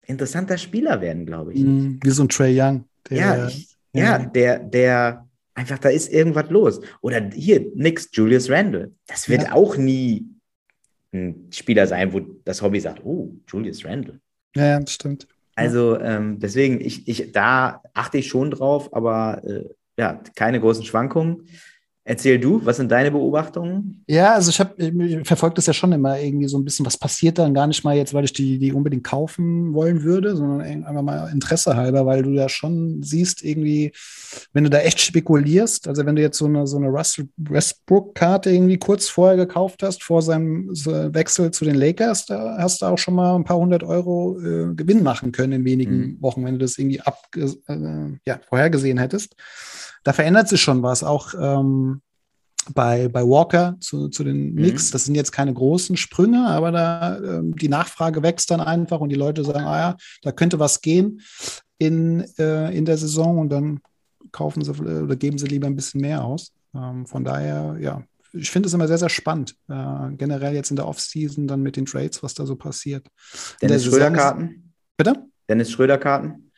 interessanter 0.06 0.58
Spieler 0.58 1.02
werden, 1.02 1.26
glaube 1.26 1.54
ich. 1.54 1.62
Mhm, 1.62 2.00
wie 2.02 2.10
so 2.10 2.24
ein 2.24 2.30
Trey 2.30 2.60
Young. 2.60 2.86
Der, 3.10 3.18
ja, 3.18 3.48
ich, 3.48 3.78
ja, 3.94 4.04
ja, 4.04 4.18
der, 4.20 4.60
der 4.60 5.28
einfach, 5.54 5.80
da 5.80 5.90
ist 5.90 6.12
irgendwas 6.12 6.50
los. 6.50 6.82
Oder 7.02 7.30
hier, 7.32 7.66
nix, 7.76 8.10
Julius 8.14 8.50
Randle. 8.50 8.92
Das 9.08 9.28
wird 9.28 9.44
ja. 9.44 9.54
auch 9.54 9.78
nie 9.78 10.28
ein 11.14 11.48
Spieler 11.52 11.88
sein, 11.88 12.14
wo 12.14 12.22
das 12.46 12.62
Hobby 12.62 12.80
sagt, 12.80 13.04
oh, 13.04 13.36
Julius 13.48 13.84
Randle. 13.84 14.20
Ja, 14.56 14.80
das 14.80 14.94
stimmt. 14.94 15.28
Also 15.56 16.00
ähm, 16.00 16.40
deswegen, 16.40 16.80
ich, 16.82 17.08
ich, 17.08 17.32
da 17.32 17.82
achte 17.94 18.18
ich 18.18 18.28
schon 18.28 18.52
drauf, 18.52 18.94
aber 18.94 19.44
äh, 19.44 19.70
ja, 19.98 20.22
keine 20.36 20.60
großen 20.60 20.86
Schwankungen. 20.86 21.48
Erzähl 22.04 22.40
du, 22.40 22.66
was 22.66 22.78
sind 22.78 22.92
deine 22.92 23.12
Beobachtungen? 23.12 24.04
Ja, 24.08 24.34
also 24.34 24.50
ich 24.50 24.60
habe 24.60 25.24
verfolgt 25.24 25.60
das 25.60 25.68
ja 25.68 25.74
schon 25.74 25.92
immer 25.92 26.20
irgendwie 26.20 26.48
so 26.48 26.58
ein 26.58 26.66
bisschen, 26.66 26.84
was 26.84 26.98
passiert 26.98 27.38
dann 27.38 27.54
gar 27.54 27.68
nicht 27.68 27.84
mal 27.84 27.96
jetzt, 27.96 28.16
weil 28.16 28.26
ich 28.26 28.34
die, 28.34 28.58
die 28.58 28.74
unbedingt 28.74 29.04
kaufen 29.04 29.76
wollen 29.76 30.02
würde, 30.02 30.36
sondern 30.36 30.62
einfach 30.62 31.04
mal 31.04 31.30
Interesse 31.32 31.76
halber, 31.76 32.08
weil 32.08 32.24
du 32.24 32.32
ja 32.32 32.50
schon 32.50 33.04
siehst, 33.04 33.44
irgendwie, 33.44 33.92
wenn 34.52 34.64
du 34.64 34.72
da 34.72 34.80
echt 34.80 35.00
spekulierst, 35.00 35.88
also 35.88 36.04
wenn 36.04 36.16
du 36.16 36.24
jetzt 36.24 36.40
so 36.40 36.46
eine, 36.46 36.66
so 36.66 36.78
eine 36.78 36.88
Russell 36.88 37.30
Westbrook-Karte 37.38 38.50
irgendwie 38.50 38.80
kurz 38.80 39.08
vorher 39.08 39.38
gekauft 39.38 39.84
hast, 39.84 40.02
vor 40.02 40.24
seinem 40.24 40.70
Wechsel 40.70 41.52
zu 41.52 41.66
den 41.66 41.76
Lakers, 41.76 42.26
da 42.26 42.58
hast 42.58 42.82
du 42.82 42.88
auch 42.88 42.98
schon 42.98 43.14
mal 43.14 43.36
ein 43.36 43.44
paar 43.44 43.58
hundert 43.58 43.84
Euro 43.84 44.40
äh, 44.40 44.74
Gewinn 44.74 45.04
machen 45.04 45.32
können 45.32 45.54
in 45.54 45.66
wenigen 45.66 45.98
mhm. 45.98 46.18
Wochen, 46.22 46.44
wenn 46.46 46.56
du 46.56 46.66
das 46.66 46.80
irgendwie 46.80 47.02
ab, 47.02 47.22
äh, 47.36 47.48
ja, 48.26 48.40
vorhergesehen 48.50 48.98
hättest 48.98 49.36
da 50.04 50.14
verändert 50.14 50.48
sich 50.50 50.62
schon 50.62 50.84
was. 50.84 51.04
Auch 51.04 51.34
ähm, 51.40 52.02
bei, 52.74 53.08
bei 53.08 53.24
Walker 53.24 53.78
zu, 53.80 54.10
zu 54.10 54.24
den. 54.24 54.56
Knicks, 54.56 54.90
mhm. 54.90 54.92
das 54.94 55.06
sind 55.06 55.16
jetzt 55.16 55.32
keine 55.32 55.54
großen 55.54 55.98
Sprünge, 55.98 56.48
aber 56.48 56.72
da 56.72 57.18
ähm, 57.18 57.56
die 57.56 57.70
Nachfrage 57.70 58.22
wächst 58.24 58.52
dann 58.52 58.62
einfach 58.62 59.00
und 59.00 59.10
die 59.10 59.16
Leute 59.16 59.44
sagen, 59.44 59.66
ah 59.66 59.80
ja, 59.80 59.98
da 60.22 60.32
könnte 60.32 60.60
was 60.60 60.82
gehen 60.82 61.22
in, 61.78 62.26
äh, 62.38 62.76
in 62.76 62.86
der 62.86 62.98
Saison 62.98 63.40
und 63.40 63.50
dann 63.50 63.80
kaufen 64.32 64.64
sie 64.64 64.72
oder 64.72 65.16
geben 65.16 65.38
sie 65.38 65.48
lieber 65.48 65.68
ein 65.68 65.76
bisschen 65.76 66.02
mehr 66.02 66.24
aus. 66.24 66.54
Ähm, 66.76 67.06
von 67.06 67.24
daher, 67.24 67.78
ja, 67.80 68.04
ich 68.34 68.52
finde 68.52 68.68
es 68.68 68.74
immer 68.74 68.88
sehr, 68.88 68.98
sehr 68.98 69.10
spannend. 69.10 69.56
Äh, 69.68 70.12
generell 70.18 70.54
jetzt 70.54 70.70
in 70.70 70.76
der 70.76 70.88
Offseason 70.88 71.48
dann 71.48 71.62
mit 71.62 71.76
den 71.76 71.86
Trades, 71.86 72.24
was 72.24 72.34
da 72.34 72.46
so 72.46 72.56
passiert. 72.56 73.08
Dennis 73.62 73.86
Schröder-Karten? 73.86 74.74
Bitte? 74.96 75.26
Dennis 75.50 75.72
Schröder-Karten? 75.72 76.51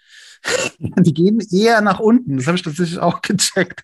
Die 0.80 1.14
gehen 1.14 1.40
eher 1.52 1.82
nach 1.82 2.00
unten. 2.00 2.38
Das 2.38 2.48
habe 2.48 2.58
ich 2.58 2.64
tatsächlich 2.64 3.00
auch 3.00 3.22
gecheckt. 3.22 3.84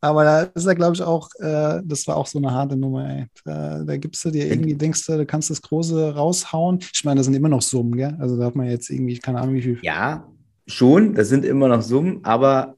Aber 0.00 0.24
da 0.24 0.42
ist 0.42 0.66
er, 0.66 0.74
glaube 0.74 0.94
ich, 0.94 1.02
auch, 1.02 1.28
äh, 1.38 1.80
das 1.84 2.06
war 2.06 2.16
auch 2.16 2.26
so 2.26 2.38
eine 2.38 2.52
harte 2.52 2.76
Nummer, 2.76 3.08
ey. 3.08 3.26
Da, 3.44 3.84
da 3.84 3.96
gibst 3.96 4.24
du 4.24 4.30
dir 4.30 4.46
irgendwie, 4.46 4.74
denkst 4.74 5.06
du, 5.06 5.16
du 5.16 5.26
kannst 5.26 5.50
das 5.50 5.62
Große 5.62 6.14
raushauen. 6.14 6.80
Ich 6.92 7.04
meine, 7.04 7.18
das 7.18 7.26
sind 7.26 7.34
immer 7.34 7.48
noch 7.48 7.62
Summen, 7.62 7.96
gell? 7.96 8.16
Also 8.18 8.36
da 8.36 8.46
hat 8.46 8.56
man 8.56 8.68
jetzt 8.68 8.90
irgendwie, 8.90 9.18
keine 9.18 9.40
Ahnung, 9.40 9.54
wie 9.54 9.62
viel. 9.62 9.78
Ja, 9.82 10.26
schon, 10.66 11.14
das 11.14 11.28
sind 11.28 11.44
immer 11.44 11.68
noch 11.68 11.82
Summen, 11.82 12.20
aber 12.24 12.76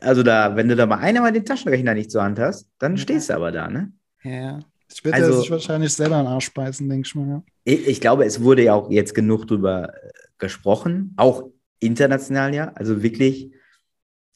also 0.00 0.22
da, 0.22 0.54
wenn 0.56 0.68
du 0.68 0.76
da 0.76 0.86
mal 0.86 0.98
einmal 0.98 1.32
den 1.32 1.44
Taschenrechner 1.44 1.94
nicht 1.94 2.10
zur 2.10 2.22
Hand 2.22 2.38
hast, 2.38 2.68
dann 2.78 2.96
ja. 2.96 3.02
stehst 3.02 3.30
du 3.30 3.34
aber 3.34 3.50
da, 3.50 3.68
ne? 3.68 3.92
Ja. 4.22 4.60
Ich 4.90 5.04
werde 5.04 5.24
also, 5.24 5.40
sich 5.40 5.50
wahrscheinlich 5.50 5.92
selber 5.92 6.16
einen 6.16 6.28
Arsch 6.28 6.52
beißen, 6.52 6.88
denke 6.88 7.06
ich 7.06 7.14
mal. 7.14 7.28
Ja. 7.28 7.42
Ich, 7.64 7.86
ich, 7.86 8.00
glaube, 8.00 8.24
es 8.24 8.42
wurde 8.42 8.64
ja 8.64 8.74
auch 8.74 8.90
jetzt 8.90 9.14
genug 9.14 9.46
drüber 9.46 9.94
äh, 9.94 10.10
gesprochen, 10.38 11.12
auch 11.16 11.44
international 11.80 12.54
ja. 12.54 12.72
Also 12.74 13.02
wirklich, 13.02 13.52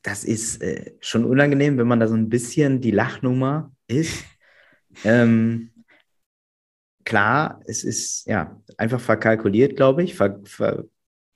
das 0.02 0.24
ist 0.24 0.62
äh, 0.62 0.94
schon 1.00 1.24
unangenehm, 1.24 1.78
wenn 1.78 1.86
man 1.86 2.00
da 2.00 2.08
so 2.08 2.14
ein 2.14 2.28
bisschen 2.28 2.80
die 2.80 2.90
Lachnummer 2.90 3.72
ist. 3.86 4.24
Ähm, 5.04 5.70
klar, 7.02 7.62
es 7.64 7.82
ist 7.82 8.26
ja 8.26 8.60
einfach 8.76 9.00
verkalkuliert, 9.00 9.74
glaube 9.74 10.02
ich, 10.02 10.14
ver, 10.14 10.38
ver, 10.44 10.84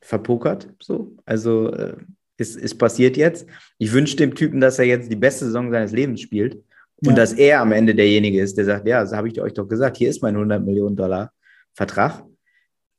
verpokert. 0.02 0.74
So. 0.78 1.16
Also 1.24 1.72
äh, 1.72 1.96
es, 2.36 2.54
es 2.54 2.76
passiert 2.76 3.16
jetzt. 3.16 3.46
Ich 3.78 3.92
wünsche 3.92 4.16
dem 4.16 4.34
Typen, 4.34 4.60
dass 4.60 4.78
er 4.78 4.84
jetzt 4.84 5.10
die 5.10 5.16
beste 5.16 5.46
Saison 5.46 5.70
seines 5.70 5.92
Lebens 5.92 6.20
spielt. 6.20 6.62
Und 6.96 7.10
ja. 7.10 7.14
dass 7.14 7.32
er 7.32 7.60
am 7.60 7.72
Ende 7.72 7.94
derjenige 7.94 8.40
ist, 8.40 8.56
der 8.56 8.64
sagt, 8.64 8.86
ja, 8.86 9.02
das 9.02 9.12
habe 9.12 9.28
ich 9.28 9.40
euch 9.40 9.52
doch 9.52 9.68
gesagt, 9.68 9.96
hier 9.96 10.08
ist 10.08 10.22
mein 10.22 10.34
100 10.34 10.64
Millionen 10.64 10.96
Dollar 10.96 11.32
Vertrag. 11.74 12.24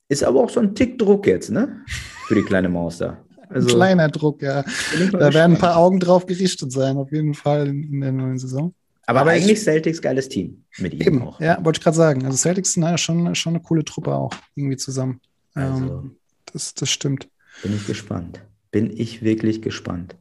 Ist 0.09 0.23
aber 0.23 0.39
auch 0.39 0.49
so 0.49 0.59
ein 0.59 0.75
Tick 0.75 0.97
Druck 0.99 1.27
jetzt, 1.27 1.49
ne? 1.49 1.83
für 2.27 2.35
die 2.35 2.43
kleine 2.43 2.69
Maus 2.69 2.97
da. 2.97 3.17
Also, 3.49 3.69
ein 3.69 3.75
kleiner 3.75 4.09
Druck, 4.09 4.41
ja. 4.41 4.63
Da 5.11 5.33
werden 5.33 5.53
ein 5.53 5.57
paar 5.57 5.77
Augen 5.77 5.99
drauf 5.99 6.25
gerichtet 6.25 6.71
sein, 6.71 6.97
auf 6.97 7.11
jeden 7.11 7.33
Fall 7.33 7.67
in, 7.67 7.83
in 7.83 8.01
der 8.01 8.11
neuen 8.11 8.37
Saison. 8.37 8.73
Aber, 9.05 9.21
Aber 9.21 9.31
eigentlich 9.31 9.53
ich, 9.53 9.63
Celtics 9.63 10.01
geiles 10.01 10.27
Team 10.27 10.65
mit 10.79 10.93
ihm 10.93 11.01
eben, 11.01 11.21
auch. 11.21 11.39
Ja, 11.39 11.63
wollte 11.63 11.79
ich 11.79 11.83
gerade 11.83 11.95
sagen. 11.95 12.25
Also 12.25 12.37
Celtics 12.37 12.73
sind 12.73 12.83
ja 12.83 12.97
schon, 12.97 13.33
schon 13.35 13.55
eine 13.55 13.63
coole 13.63 13.85
Truppe 13.85 14.13
auch 14.13 14.33
irgendwie 14.55 14.75
zusammen. 14.75 15.21
Also, 15.53 15.85
ähm, 15.85 16.17
das, 16.51 16.73
das 16.73 16.89
stimmt. 16.89 17.29
Bin 17.63 17.73
ich 17.73 17.87
gespannt. 17.87 18.41
Bin 18.71 18.91
ich 18.95 19.23
wirklich 19.23 19.61
gespannt. 19.61 20.17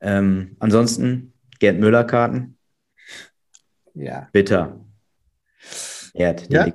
Ähm, 0.00 0.56
ansonsten 0.60 1.34
Gerd 1.58 1.78
Müller-Karten. 1.78 2.56
Ja. 3.92 4.28
Bitter. 4.32 4.80
Erd, 6.14 6.50
ja? 6.50 6.72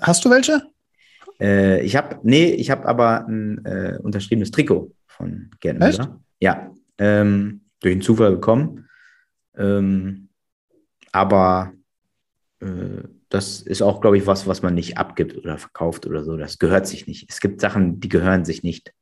Hast 0.00 0.24
du 0.24 0.30
welche? 0.30 0.62
Äh, 1.40 1.82
ich 1.82 1.96
habe, 1.96 2.18
nee, 2.22 2.50
ich 2.50 2.70
habe 2.70 2.86
aber 2.86 3.26
ein 3.26 3.64
äh, 3.64 3.98
unterschriebenes 4.02 4.50
Trikot 4.50 4.92
von 5.06 5.50
Gerd 5.60 5.78
Müller. 5.78 6.20
Ja, 6.40 6.72
ähm, 6.98 7.62
durch 7.80 7.94
den 7.94 8.02
Zufall 8.02 8.32
bekommen. 8.32 8.88
Ähm, 9.56 10.28
aber 11.12 11.72
äh, 12.60 13.02
das 13.28 13.60
ist 13.60 13.82
auch, 13.82 14.00
glaube 14.00 14.18
ich, 14.18 14.26
was, 14.26 14.46
was 14.46 14.62
man 14.62 14.74
nicht 14.74 14.98
abgibt 14.98 15.36
oder 15.36 15.58
verkauft 15.58 16.06
oder 16.06 16.24
so. 16.24 16.36
Das 16.36 16.58
gehört 16.58 16.86
sich 16.86 17.06
nicht. 17.06 17.30
Es 17.30 17.40
gibt 17.40 17.60
Sachen, 17.60 18.00
die 18.00 18.08
gehören 18.08 18.44
sich 18.44 18.62
nicht. 18.62 18.94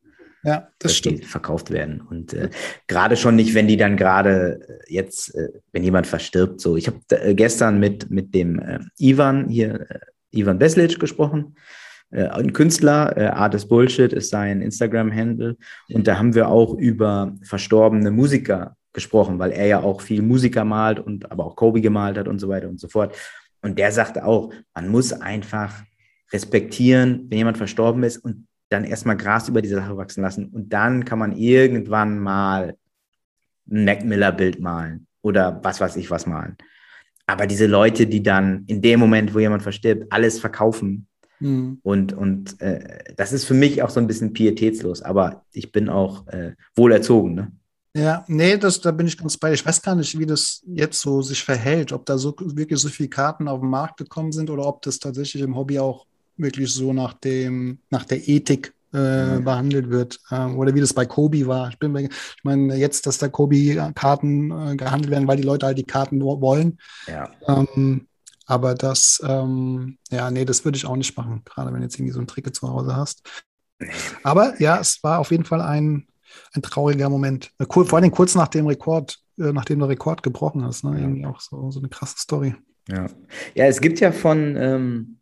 Ja, 0.43 0.69
das 0.79 0.95
stimmt. 0.95 1.23
Die 1.23 1.27
verkauft 1.27 1.71
werden. 1.71 2.01
Und 2.01 2.33
äh, 2.33 2.51
gerade 2.87 3.17
schon 3.17 3.35
nicht, 3.35 3.55
wenn 3.55 3.67
die 3.67 3.77
dann 3.77 3.97
gerade 3.97 4.61
äh, 4.69 4.93
jetzt, 4.93 5.35
äh, 5.35 5.49
wenn 5.73 5.83
jemand 5.83 6.07
verstirbt. 6.07 6.61
So, 6.61 6.77
ich 6.77 6.87
habe 6.87 7.01
äh, 7.11 7.35
gestern 7.35 7.81
mit, 7.81 8.11
mit 8.11 8.35
dem 8.35 8.59
äh, 8.59 8.79
Ivan 8.99 9.49
hier, 9.49 9.91
äh, 9.91 9.99
Ivan 10.31 10.59
Beslic 10.59 11.01
gesprochen 11.01 11.57
äh, 12.11 12.27
ein 12.27 12.53
Künstler, 12.53 13.17
äh, 13.17 13.27
Artist 13.27 13.69
Bullshit 13.69 14.13
ist 14.13 14.31
sein 14.31 14.61
Instagram-Handle. 14.63 15.57
Und 15.93 16.07
da 16.07 16.19
haben 16.19 16.35
wir 16.35 16.49
auch 16.49 16.75
über 16.75 17.35
verstorbene 17.43 18.11
Musiker 18.11 18.77
gesprochen, 18.93 19.39
weil 19.39 19.53
er 19.53 19.67
ja 19.67 19.81
auch 19.81 20.01
viel 20.01 20.23
Musiker 20.23 20.65
malt 20.65 20.99
und 21.01 21.31
aber 21.31 21.45
auch 21.45 21.57
Kobe 21.57 21.81
gemalt 21.81 22.17
hat 22.19 22.29
und 22.29 22.39
so 22.39 22.49
weiter 22.49 22.69
und 22.69 22.81
so 22.81 22.89
fort. 22.89 23.15
Und 23.63 23.79
der 23.79 23.93
sagte 23.93 24.25
auch, 24.25 24.53
man 24.75 24.89
muss 24.89 25.13
einfach 25.13 25.83
respektieren, 26.33 27.27
wenn 27.29 27.39
jemand 27.39 27.59
verstorben 27.59 28.03
ist 28.03 28.19
und 28.19 28.47
dann 28.69 28.85
erstmal 28.85 29.17
Gras 29.17 29.49
über 29.49 29.63
diese 29.63 29.77
Sache 29.77 29.97
wachsen 29.97 30.23
lassen. 30.23 30.47
Und 30.47 30.73
dann 30.73 31.05
kann 31.05 31.19
man 31.19 31.37
irgendwann 31.37 32.19
mal 32.19 32.77
ein 33.71 33.85
Mac 33.85 34.05
Miller-Bild 34.05 34.61
malen 34.61 35.07
oder 35.23 35.61
was 35.63 35.81
weiß 35.81 35.97
ich 35.97 36.11
was 36.11 36.27
malen. 36.27 36.57
Aber 37.27 37.47
diese 37.47 37.67
Leute, 37.67 38.07
die 38.07 38.23
dann 38.23 38.65
in 38.67 38.81
dem 38.81 39.01
Moment, 39.01 39.35
wo 39.35 39.41
jemand 39.41 39.63
verstirbt, 39.63 40.11
alles 40.11 40.39
verkaufen 40.39 41.09
Mhm. 41.41 41.81
Und, 41.83 42.13
und 42.13 42.61
äh, 42.61 43.13
das 43.17 43.33
ist 43.33 43.45
für 43.45 43.55
mich 43.55 43.83
auch 43.83 43.91
so 43.91 44.01
ein 44.01 44.07
bisschen 44.07 44.33
pietätslos, 44.33 45.03
aber 45.03 45.45
ich 45.53 45.73
bin 45.73 45.89
auch 45.89 46.27
äh, 46.29 46.53
wohlerzogen. 46.75 47.35
Ne? 47.35 47.53
Ja, 47.97 48.25
nee, 48.29 48.59
das, 48.59 48.81
da 48.81 48.91
bin 48.91 49.07
ich 49.07 49.17
ganz 49.17 49.37
bei. 49.37 49.55
Ich 49.55 49.65
weiß 49.65 49.81
gar 49.81 49.95
nicht, 49.95 50.19
wie 50.19 50.27
das 50.27 50.63
jetzt 50.67 51.01
so 51.01 51.23
sich 51.23 51.43
verhält, 51.43 51.93
ob 51.93 52.05
da 52.05 52.19
so 52.19 52.35
wirklich 52.39 52.79
so 52.79 52.89
viele 52.89 53.09
Karten 53.09 53.49
auf 53.49 53.61
den 53.61 53.71
Markt 53.71 53.97
gekommen 53.97 54.33
sind 54.33 54.51
oder 54.51 54.67
ob 54.67 54.83
das 54.83 54.99
tatsächlich 54.99 55.43
im 55.43 55.57
Hobby 55.57 55.79
auch 55.79 56.07
wirklich 56.37 56.71
so 56.73 56.93
nach 56.93 57.15
dem, 57.15 57.79
nach 57.89 58.05
der 58.05 58.29
Ethik 58.29 58.75
äh, 58.93 59.41
behandelt 59.41 59.91
wird. 59.91 60.21
Ähm, 60.31 60.59
oder 60.59 60.75
wie 60.75 60.81
das 60.81 60.93
bei 60.93 61.07
Kobe 61.07 61.47
war. 61.47 61.71
Ich, 61.71 61.79
bin, 61.79 61.97
ich 61.97 62.11
meine, 62.45 62.77
jetzt, 62.77 63.07
dass 63.07 63.19
da 63.19 63.29
Kobe-Karten 63.29 64.51
äh, 64.51 64.77
gehandelt 64.77 65.11
werden, 65.11 65.27
weil 65.27 65.39
die 65.39 65.43
Leute 65.43 65.67
halt 65.67 65.79
die 65.79 65.85
Karten 65.85 66.21
wollen. 66.23 66.79
Ja. 67.07 67.31
Ähm, 67.49 68.07
aber 68.47 68.75
das, 68.75 69.21
ähm, 69.27 69.99
ja, 70.11 70.31
nee, 70.31 70.45
das 70.45 70.65
würde 70.65 70.77
ich 70.77 70.87
auch 70.87 70.97
nicht 70.97 71.17
machen, 71.17 71.43
gerade 71.45 71.73
wenn 71.73 71.81
du 71.81 71.85
jetzt 71.85 71.97
irgendwie 71.97 72.13
so 72.13 72.21
ein 72.21 72.29
Trick 72.29 72.55
zu 72.55 72.69
Hause 72.69 72.97
hast. 72.97 73.29
Aber 74.23 74.61
ja, 74.61 74.79
es 74.79 75.03
war 75.03 75.19
auf 75.19 75.33
jeden 75.33 75.45
Fall 75.45 75.61
ein, 75.61 76.07
ein 76.53 76.63
trauriger 76.63 77.11
Moment. 77.11 77.51
Äh, 77.59 77.67
vor 77.69 77.93
allem 77.93 78.11
kurz 78.11 78.35
nach 78.35 78.49
dem 78.49 78.67
Rekord, 78.67 79.19
äh, 79.39 79.53
nachdem 79.53 79.81
der 79.81 79.89
Rekord 79.89 80.23
gebrochen 80.23 80.65
ist. 80.65 80.85
Ne? 80.85 80.99
Irgendwie 80.99 81.27
auch 81.27 81.41
so, 81.41 81.71
so 81.71 81.81
eine 81.81 81.89
krasse 81.89 82.19
Story. 82.19 82.55
Ja. 82.89 83.07
ja, 83.55 83.67
es 83.67 83.81
gibt 83.81 83.99
ja 83.99 84.13
von 84.13 84.57
ähm, 84.57 85.19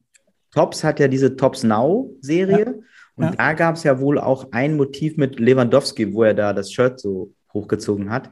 Tops 0.52 0.84
hat 0.84 1.00
ja 1.00 1.08
diese 1.08 1.34
Tops 1.34 1.64
Now-Serie. 1.64 2.66
Ja. 2.66 2.72
Und 3.16 3.24
ja. 3.24 3.30
da 3.30 3.52
gab 3.54 3.76
es 3.76 3.84
ja 3.84 3.98
wohl 4.00 4.18
auch 4.18 4.52
ein 4.52 4.76
Motiv 4.76 5.16
mit 5.16 5.40
Lewandowski, 5.40 6.12
wo 6.12 6.24
er 6.24 6.34
da 6.34 6.52
das 6.52 6.72
Shirt 6.72 7.00
so 7.00 7.32
hochgezogen 7.52 8.10
hat. 8.10 8.30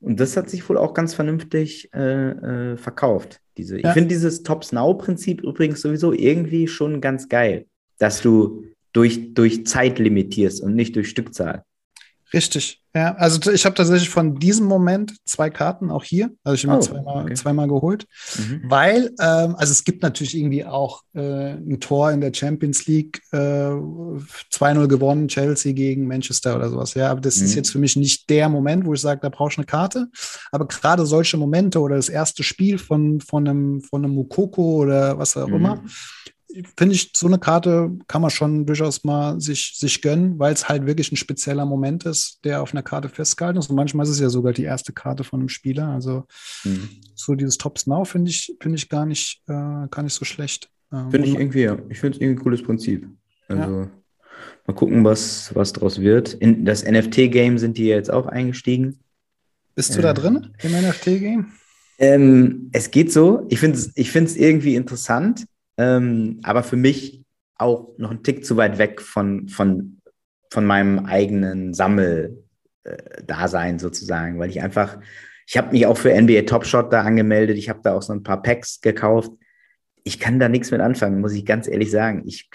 Und 0.00 0.18
das 0.18 0.36
hat 0.36 0.48
sich 0.48 0.68
wohl 0.68 0.78
auch 0.78 0.94
ganz 0.94 1.14
vernünftig 1.14 1.92
äh, 1.92 2.30
äh, 2.30 2.76
verkauft. 2.76 3.41
Diese, 3.56 3.80
ja. 3.80 3.88
Ich 3.88 3.94
finde 3.94 4.08
dieses 4.08 4.42
Tops-Now-Prinzip 4.42 5.42
übrigens 5.42 5.80
sowieso 5.80 6.12
irgendwie 6.12 6.68
schon 6.68 7.00
ganz 7.00 7.28
geil, 7.28 7.66
dass 7.98 8.22
du 8.22 8.64
durch, 8.92 9.34
durch 9.34 9.66
Zeit 9.66 9.98
limitierst 9.98 10.62
und 10.62 10.74
nicht 10.74 10.96
durch 10.96 11.08
Stückzahl. 11.08 11.64
Richtig. 12.32 12.82
Ja, 12.94 13.14
also 13.14 13.50
ich 13.50 13.64
habe 13.64 13.74
tatsächlich 13.74 14.10
von 14.10 14.38
diesem 14.38 14.66
Moment 14.66 15.16
zwei 15.24 15.48
Karten 15.48 15.90
auch 15.90 16.04
hier. 16.04 16.30
Also 16.44 16.54
ich 16.54 16.66
habe 16.66 16.74
oh, 16.74 16.76
mir 16.76 16.82
zweimal, 16.82 17.24
okay. 17.24 17.34
zweimal 17.34 17.68
geholt. 17.68 18.06
Mhm. 18.36 18.62
Weil, 18.64 19.06
ähm, 19.18 19.54
also 19.56 19.72
es 19.72 19.84
gibt 19.84 20.02
natürlich 20.02 20.36
irgendwie 20.36 20.66
auch 20.66 21.02
äh, 21.14 21.52
ein 21.54 21.80
Tor 21.80 22.12
in 22.12 22.20
der 22.20 22.34
Champions 22.34 22.86
League, 22.86 23.22
äh, 23.32 23.36
2-0 23.38 24.88
gewonnen, 24.88 25.28
Chelsea 25.28 25.72
gegen 25.72 26.06
Manchester 26.06 26.54
oder 26.54 26.68
sowas. 26.68 26.92
Ja, 26.92 27.10
aber 27.10 27.22
das 27.22 27.38
mhm. 27.38 27.46
ist 27.46 27.54
jetzt 27.54 27.70
für 27.70 27.78
mich 27.78 27.96
nicht 27.96 28.28
der 28.28 28.50
Moment, 28.50 28.84
wo 28.84 28.92
ich 28.92 29.00
sage, 29.00 29.20
da 29.22 29.30
brauchst 29.30 29.56
du 29.56 29.60
eine 29.60 29.66
Karte. 29.66 30.08
Aber 30.50 30.68
gerade 30.68 31.06
solche 31.06 31.38
Momente 31.38 31.80
oder 31.80 31.96
das 31.96 32.10
erste 32.10 32.42
Spiel 32.42 32.76
von, 32.76 33.22
von 33.22 33.48
einem, 33.48 33.80
von 33.80 34.04
einem 34.04 34.14
Mukoko 34.14 34.82
oder 34.82 35.18
was 35.18 35.34
auch 35.38 35.48
mhm. 35.48 35.54
immer, 35.54 35.84
finde 36.76 36.94
ich, 36.94 37.10
so 37.14 37.26
eine 37.26 37.38
Karte 37.38 37.90
kann 38.06 38.22
man 38.22 38.30
schon 38.30 38.66
durchaus 38.66 39.04
mal 39.04 39.40
sich, 39.40 39.74
sich 39.76 40.02
gönnen, 40.02 40.38
weil 40.38 40.52
es 40.52 40.68
halt 40.68 40.86
wirklich 40.86 41.10
ein 41.12 41.16
spezieller 41.16 41.64
Moment 41.64 42.04
ist, 42.04 42.40
der 42.44 42.62
auf 42.62 42.72
einer 42.72 42.82
Karte 42.82 43.08
festgehalten 43.08 43.58
ist. 43.58 43.70
Und 43.70 43.76
manchmal 43.76 44.04
ist 44.04 44.10
es 44.10 44.20
ja 44.20 44.28
sogar 44.28 44.52
die 44.52 44.64
erste 44.64 44.92
Karte 44.92 45.24
von 45.24 45.40
einem 45.40 45.48
Spieler. 45.48 45.88
Also 45.88 46.24
mhm. 46.64 46.88
so 47.14 47.34
dieses 47.34 47.58
Tops 47.58 47.86
Now 47.86 48.04
finde 48.04 48.30
ich, 48.30 48.54
finde 48.60 48.76
ich 48.76 48.88
gar 48.88 49.06
nicht, 49.06 49.42
äh, 49.48 49.52
gar 49.52 50.02
nicht 50.02 50.14
so 50.14 50.24
schlecht. 50.24 50.70
Ähm, 50.92 51.10
finde 51.10 51.28
ich 51.28 51.34
irgendwie, 51.34 51.62
ja. 51.62 51.78
Ich 51.88 52.00
finde 52.00 52.16
es 52.16 52.22
irgendwie 52.22 52.40
ein 52.40 52.44
cooles 52.44 52.62
Prinzip. 52.62 53.08
Also 53.48 53.62
ja. 53.62 53.90
mal 54.66 54.74
gucken, 54.74 55.04
was, 55.04 55.54
was 55.54 55.72
draus 55.72 56.00
wird. 56.00 56.34
In 56.34 56.64
das 56.64 56.84
NFT-Game 56.84 57.58
sind 57.58 57.78
die 57.78 57.86
jetzt 57.86 58.10
auch 58.10 58.26
eingestiegen. 58.26 59.00
Bist 59.74 59.94
du 59.94 60.00
äh, 60.00 60.02
da 60.02 60.12
drin 60.12 60.50
im 60.62 60.72
NFT-Game? 60.72 61.52
Ähm, 61.98 62.70
es 62.72 62.90
geht 62.90 63.12
so. 63.12 63.46
Ich 63.48 63.60
finde 63.60 63.78
es 63.78 63.92
ich 63.94 64.14
irgendwie 64.40 64.74
interessant, 64.74 65.46
ähm, 65.82 66.40
aber 66.42 66.62
für 66.62 66.76
mich 66.76 67.24
auch 67.58 67.96
noch 67.98 68.10
ein 68.10 68.22
Tick 68.22 68.44
zu 68.44 68.56
weit 68.56 68.78
weg 68.78 69.00
von, 69.00 69.48
von, 69.48 70.00
von 70.50 70.64
meinem 70.64 71.06
eigenen 71.06 71.74
Sammeldasein 71.74 73.76
äh, 73.76 73.78
sozusagen, 73.78 74.38
weil 74.38 74.50
ich 74.50 74.62
einfach, 74.62 74.98
ich 75.46 75.56
habe 75.56 75.72
mich 75.72 75.86
auch 75.86 75.96
für 75.96 76.14
NBA 76.14 76.42
Top 76.42 76.66
Shot 76.66 76.92
da 76.92 77.02
angemeldet, 77.02 77.56
ich 77.56 77.68
habe 77.68 77.80
da 77.82 77.94
auch 77.94 78.02
so 78.02 78.12
ein 78.12 78.22
paar 78.22 78.42
Packs 78.42 78.80
gekauft. 78.80 79.32
Ich 80.04 80.18
kann 80.18 80.40
da 80.40 80.48
nichts 80.48 80.72
mit 80.72 80.80
anfangen, 80.80 81.20
muss 81.20 81.32
ich 81.32 81.46
ganz 81.46 81.68
ehrlich 81.68 81.92
sagen. 81.92 82.24
Ich, 82.26 82.50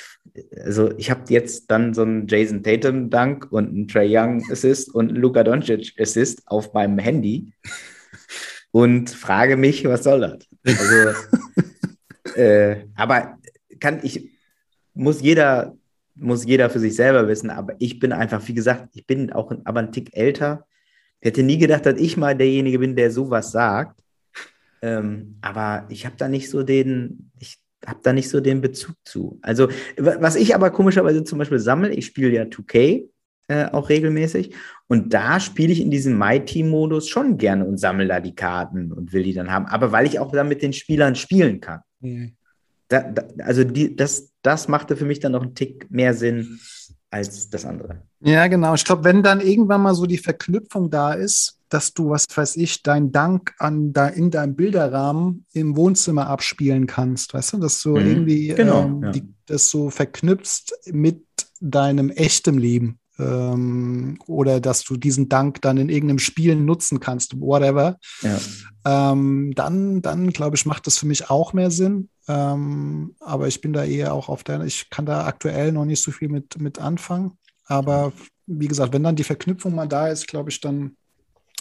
also 0.64 0.92
ich 0.98 1.10
habe 1.10 1.24
jetzt 1.30 1.72
dann 1.72 1.94
so 1.94 2.02
einen 2.02 2.28
Jason 2.28 2.62
Tatum 2.62 3.10
Dank 3.10 3.50
und 3.52 3.70
einen 3.70 3.88
Trey 3.88 4.08
Young 4.10 4.44
Assist 4.52 4.94
und 4.94 5.10
einen 5.10 5.18
Luka 5.18 5.44
Doncic 5.44 5.94
Assist 6.00 6.42
auf 6.46 6.74
meinem 6.74 7.00
Handy 7.00 7.54
und 8.72 9.10
frage 9.10 9.56
mich, 9.56 9.86
was 9.86 10.04
soll 10.04 10.20
das? 10.20 10.46
Also, 10.66 11.18
äh, 12.38 12.86
aber 12.96 13.38
kann 13.80 14.00
ich, 14.04 14.30
muss 14.94 15.22
jeder, 15.22 15.76
muss 16.16 16.46
jeder 16.46 16.70
für 16.70 16.80
sich 16.80 16.96
selber 16.96 17.28
wissen, 17.28 17.50
aber 17.50 17.76
ich 17.80 18.00
bin 18.00 18.12
einfach, 18.12 18.46
wie 18.48 18.54
gesagt, 18.54 18.90
ich 18.96 19.06
bin 19.06 19.32
auch 19.32 19.52
ein, 19.52 19.66
aber 19.66 19.80
ein 19.82 19.92
Tick 19.92 20.16
älter. 20.16 20.66
Ich 21.20 21.28
hätte 21.28 21.44
nie 21.44 21.58
gedacht, 21.58 21.86
dass 21.86 22.00
ich 22.00 22.18
mal 22.18 22.36
derjenige 22.36 22.80
bin, 22.80 22.96
der 22.96 23.12
sowas 23.12 23.52
sagt. 23.52 24.02
Ähm, 24.82 25.38
aber 25.42 25.86
ich 25.90 26.06
habe 26.06 26.16
da 26.18 26.28
nicht 26.28 26.50
so 26.50 26.64
den, 26.64 27.32
ich 27.40 27.58
habe 27.86 28.00
da 28.04 28.14
nicht 28.14 28.30
so 28.30 28.40
den 28.40 28.62
Bezug 28.62 28.96
zu. 29.04 29.40
Also, 29.42 29.70
was 29.98 30.36
ich 30.36 30.54
aber 30.54 30.70
komischerweise 30.70 31.24
zum 31.24 31.40
Beispiel 31.40 31.60
sammle, 31.60 31.94
ich 31.94 32.06
spiele 32.06 32.30
ja 32.30 32.44
2K 32.44 33.10
äh, 33.48 33.66
auch 33.72 33.90
regelmäßig. 33.90 34.54
Und 34.88 35.14
da 35.14 35.40
spiele 35.40 35.72
ich 35.72 35.82
in 35.82 35.92
diesem 35.92 36.18
My-Team-Modus 36.18 37.08
schon 37.08 37.38
gerne 37.38 37.66
und 37.66 37.78
sammle 37.78 38.08
da 38.08 38.20
die 38.20 38.36
Karten 38.36 38.92
und 38.92 39.14
will 39.14 39.24
die 39.24 39.34
dann 39.34 39.52
haben. 39.52 39.66
Aber 39.66 39.92
weil 39.92 40.06
ich 40.06 40.20
auch 40.20 40.32
dann 40.32 40.48
mit 40.48 40.62
den 40.62 40.74
Spielern 40.74 41.16
spielen 41.16 41.60
kann. 41.60 41.82
Da, 42.90 43.02
da, 43.02 43.24
also 43.44 43.64
die, 43.64 43.96
das, 43.96 44.32
das 44.42 44.68
machte 44.68 44.96
für 44.96 45.06
mich 45.06 45.20
dann 45.20 45.34
noch 45.34 45.42
einen 45.42 45.56
Tick 45.56 45.90
mehr 45.92 46.14
Sinn 46.14 46.60
als 47.10 47.50
das 47.50 47.66
andere. 47.66 48.04
Ja, 48.20 48.48
genau. 48.48 48.74
Ich 48.74 48.86
glaube, 48.86 49.04
wenn 49.04 49.24
dann 49.24 49.42
irgendwann 49.42 49.82
mal 49.82 49.96
so 49.96 50.06
die 50.06 50.18
Verknüpfung 50.18 50.90
da 50.90 51.14
ist, 51.14 51.60
dass 51.70 51.94
du, 51.94 52.10
was 52.10 52.26
weiß 52.34 52.56
ich, 52.58 52.84
dein 52.84 53.12
Dank 53.12 53.54
an 53.60 53.92
da 53.92 54.08
in 54.08 54.32
deinem 54.32 54.56
Bilderrahmen 54.56 55.46
im 55.52 55.76
Wohnzimmer 55.76 56.28
abspielen 56.28 56.88
kannst, 56.88 57.34
weißt 57.34 57.54
du, 57.54 57.58
dass 57.58 57.82
du 57.82 57.98
mhm. 57.98 58.08
irgendwie 58.08 58.48
genau, 58.50 58.84
ähm, 58.84 59.04
ja. 59.04 59.12
die, 59.12 59.24
das 59.46 59.70
so 59.70 59.90
verknüpfst 59.90 60.74
mit 60.92 61.24
deinem 61.60 62.10
echten 62.10 62.58
Leben 62.58 63.00
ähm, 63.20 64.20
oder 64.28 64.60
dass 64.60 64.84
du 64.84 64.98
diesen 64.98 65.30
Dank 65.30 65.62
dann 65.62 65.78
in 65.78 65.90
irgendeinem 65.90 66.20
Spiel 66.20 66.56
nutzen 66.56 67.00
kannst, 67.00 67.40
whatever, 67.40 67.98
ja. 68.22 68.40
ähm, 68.86 69.54
dann, 69.56 70.02
dann 70.02 70.30
glaube 70.30 70.56
ich, 70.56 70.66
macht 70.66 70.88
das 70.88 70.98
für 70.98 71.08
mich 71.08 71.30
auch 71.30 71.54
mehr 71.54 71.72
Sinn. 71.72 72.10
Ähm, 72.28 73.16
aber 73.20 73.48
ich 73.48 73.62
bin 73.62 73.74
da 73.74 73.86
eher 73.86 74.14
auch 74.14 74.30
auf 74.30 74.44
der, 74.44 74.62
ich 74.62 74.90
kann 74.90 75.06
da 75.06 75.26
aktuell 75.26 75.72
noch 75.72 75.86
nicht 75.86 76.04
so 76.04 76.12
viel 76.12 76.30
mit, 76.30 76.60
mit 76.60 76.80
anfangen. 76.80 77.38
Aber 77.66 78.14
wie 78.46 78.68
gesagt, 78.68 78.94
wenn 78.94 79.04
dann 79.04 79.16
die 79.16 79.24
Verknüpfung 79.24 79.74
mal 79.74 79.88
da 79.88 80.08
ist, 80.10 80.28
glaube 80.28 80.50
ich, 80.50 80.62
dann, 80.62 80.96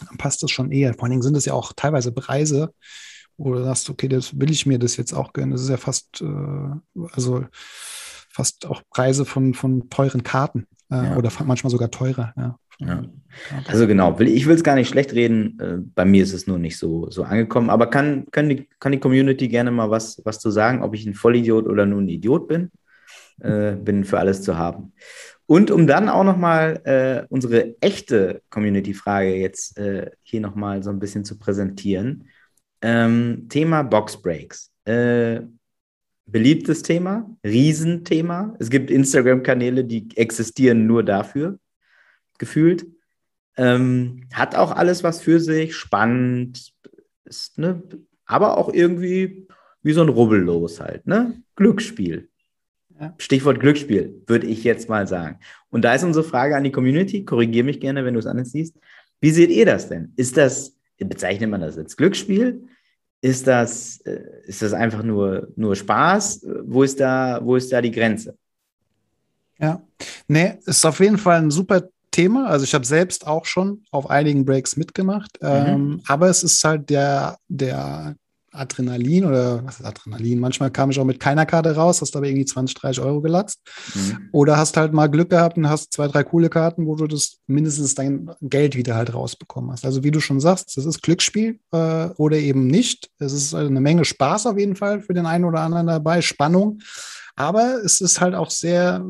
dann 0.05 0.17
passt 0.17 0.43
das 0.43 0.51
schon 0.51 0.71
eher. 0.71 0.93
Vor 0.93 1.03
allen 1.03 1.11
Dingen 1.11 1.21
sind 1.21 1.35
es 1.35 1.45
ja 1.45 1.53
auch 1.53 1.73
teilweise 1.75 2.11
Preise, 2.11 2.73
wo 3.37 3.53
du 3.53 3.63
sagst, 3.63 3.89
okay, 3.89 4.07
das 4.07 4.39
will 4.39 4.51
ich 4.51 4.65
mir 4.65 4.79
das 4.79 4.97
jetzt 4.97 5.13
auch 5.13 5.33
gönnen. 5.33 5.51
Das 5.51 5.61
ist 5.61 5.69
ja 5.69 5.77
fast, 5.77 6.21
äh, 6.21 7.05
also 7.11 7.45
fast 8.29 8.65
auch 8.65 8.81
Preise 8.89 9.25
von, 9.25 9.53
von 9.53 9.89
teuren 9.89 10.23
Karten 10.23 10.67
äh, 10.91 10.95
ja. 10.95 11.17
oder 11.17 11.31
manchmal 11.45 11.71
sogar 11.71 11.91
teurer. 11.91 12.33
Ja. 12.37 12.59
Ja. 12.79 13.03
Also 13.67 13.87
genau, 13.87 14.19
ich 14.19 14.45
will 14.45 14.55
es 14.55 14.63
gar 14.63 14.75
nicht 14.75 14.89
schlecht 14.89 15.13
reden. 15.13 15.59
Äh, 15.59 15.77
bei 15.95 16.05
mir 16.05 16.23
ist 16.23 16.33
es 16.33 16.47
nur 16.47 16.59
nicht 16.59 16.77
so, 16.77 17.09
so 17.09 17.23
angekommen. 17.23 17.69
Aber 17.69 17.87
kann, 17.87 18.27
kann, 18.31 18.49
die, 18.49 18.67
kann 18.79 18.91
die 18.91 18.99
Community 18.99 19.47
gerne 19.47 19.71
mal 19.71 19.89
was, 19.89 20.21
was 20.25 20.39
zu 20.39 20.51
sagen, 20.51 20.83
ob 20.83 20.93
ich 20.93 21.05
ein 21.05 21.15
Vollidiot 21.15 21.67
oder 21.67 21.85
nur 21.85 22.01
ein 22.01 22.09
Idiot 22.09 22.47
bin? 22.47 22.71
Äh, 23.41 23.73
bin 23.75 24.03
für 24.03 24.19
alles 24.19 24.41
zu 24.41 24.57
haben. 24.57 24.93
Und 25.45 25.71
um 25.71 25.87
dann 25.87 26.09
auch 26.09 26.23
nochmal 26.23 26.81
äh, 26.83 27.25
unsere 27.29 27.81
echte 27.81 28.41
Community-Frage 28.49 29.35
jetzt 29.35 29.77
äh, 29.77 30.11
hier 30.23 30.41
nochmal 30.41 30.83
so 30.83 30.89
ein 30.89 30.99
bisschen 30.99 31.23
zu 31.23 31.37
präsentieren. 31.39 32.25
Ähm, 32.81 33.47
Thema 33.49 33.83
Boxbreaks. 33.83 34.71
Äh, 34.85 35.41
beliebtes 36.27 36.83
Thema, 36.83 37.29
Riesenthema. 37.43 38.55
Es 38.59 38.69
gibt 38.69 38.91
Instagram-Kanäle, 38.91 39.83
die 39.85 40.15
existieren 40.15 40.85
nur 40.85 41.03
dafür, 41.03 41.59
gefühlt. 42.37 42.85
Ähm, 43.55 44.27
hat 44.33 44.55
auch 44.55 44.71
alles 44.71 45.03
was 45.03 45.21
für 45.21 45.39
sich, 45.39 45.75
spannend, 45.75 46.73
ist, 47.25 47.57
ne, 47.57 47.81
aber 48.25 48.57
auch 48.57 48.71
irgendwie 48.71 49.47
wie 49.81 49.93
so 49.93 50.01
ein 50.01 50.09
Rubbellos 50.09 50.79
halt, 50.79 51.07
ne? 51.07 51.41
Glücksspiel. 51.55 52.29
Ja. 52.99 53.13
Stichwort 53.17 53.59
Glücksspiel, 53.59 54.21
würde 54.27 54.47
ich 54.47 54.63
jetzt 54.63 54.89
mal 54.89 55.07
sagen. 55.07 55.39
Und 55.69 55.85
da 55.85 55.93
ist 55.93 56.03
unsere 56.03 56.25
Frage 56.25 56.55
an 56.55 56.63
die 56.63 56.71
Community, 56.71 57.25
korrigiere 57.25 57.65
mich 57.65 57.79
gerne, 57.79 58.03
wenn 58.05 58.13
du 58.13 58.19
es 58.19 58.25
anders 58.25 58.51
siehst. 58.51 58.75
Wie 59.21 59.31
seht 59.31 59.49
ihr 59.49 59.65
das 59.65 59.87
denn? 59.89 60.13
Ist 60.15 60.37
das, 60.37 60.75
bezeichnet 60.97 61.49
man 61.49 61.61
das 61.61 61.77
als 61.77 61.95
Glücksspiel? 61.95 62.67
Ist 63.27 63.45
das, 63.45 63.99
äh, 64.05 64.21
ist 64.45 64.61
das 64.61 64.71
einfach 64.71 65.03
nur, 65.03 65.49
nur 65.57 65.75
Spaß? 65.75 66.47
Wo 66.63 66.83
ist, 66.83 66.97
da, 66.97 67.41
wo 67.43 67.57
ist 67.57 67.69
da 67.73 67.81
die 67.81 67.91
Grenze? 67.91 68.37
Ja, 69.59 69.81
nee, 70.29 70.57
ist 70.65 70.85
auf 70.85 71.01
jeden 71.01 71.17
Fall 71.17 71.39
ein 71.39 71.51
super 71.51 71.89
Thema. 72.09 72.47
Also 72.47 72.63
ich 72.63 72.73
habe 72.73 72.85
selbst 72.85 73.27
auch 73.27 73.43
schon 73.43 73.83
auf 73.91 74.09
einigen 74.09 74.45
Breaks 74.45 74.77
mitgemacht. 74.77 75.37
Mhm. 75.41 75.47
Ähm, 75.49 76.01
aber 76.07 76.29
es 76.29 76.41
ist 76.41 76.63
halt 76.63 76.89
der, 76.89 77.37
der 77.49 78.15
Adrenalin 78.51 79.25
oder 79.25 79.65
was 79.65 79.79
ist 79.79 79.85
Adrenalin? 79.85 80.39
Manchmal 80.39 80.71
kam 80.71 80.89
ich 80.89 80.99
auch 80.99 81.05
mit 81.05 81.19
keiner 81.19 81.45
Karte 81.45 81.75
raus, 81.75 82.01
hast 82.01 82.15
aber 82.15 82.27
irgendwie 82.27 82.45
20, 82.45 82.75
30 82.75 83.03
Euro 83.03 83.21
gelatzt. 83.21 83.61
Mhm. 83.93 84.29
Oder 84.31 84.57
hast 84.57 84.77
halt 84.77 84.93
mal 84.93 85.07
Glück 85.07 85.29
gehabt 85.29 85.57
und 85.57 85.69
hast 85.69 85.93
zwei, 85.93 86.07
drei 86.07 86.23
coole 86.23 86.49
Karten, 86.49 86.87
wo 86.87 86.95
du 86.95 87.07
das 87.07 87.39
mindestens 87.47 87.95
dein 87.95 88.31
Geld 88.41 88.75
wieder 88.75 88.95
halt 88.95 89.13
rausbekommen 89.13 89.71
hast. 89.71 89.85
Also 89.85 90.03
wie 90.03 90.11
du 90.11 90.19
schon 90.19 90.39
sagst, 90.39 90.75
das 90.77 90.85
ist 90.85 91.01
Glücksspiel 91.01 91.59
äh, 91.71 92.07
oder 92.17 92.37
eben 92.37 92.67
nicht. 92.67 93.09
Es 93.19 93.33
ist 93.33 93.53
eine 93.53 93.81
Menge 93.81 94.05
Spaß 94.05 94.47
auf 94.47 94.57
jeden 94.57 94.75
Fall 94.75 95.01
für 95.01 95.13
den 95.13 95.25
einen 95.25 95.45
oder 95.45 95.61
anderen 95.61 95.87
dabei, 95.87 96.21
Spannung. 96.21 96.79
Aber 97.35 97.83
es 97.85 98.01
ist 98.01 98.19
halt 98.19 98.33
auch 98.33 98.49
sehr, 98.49 99.05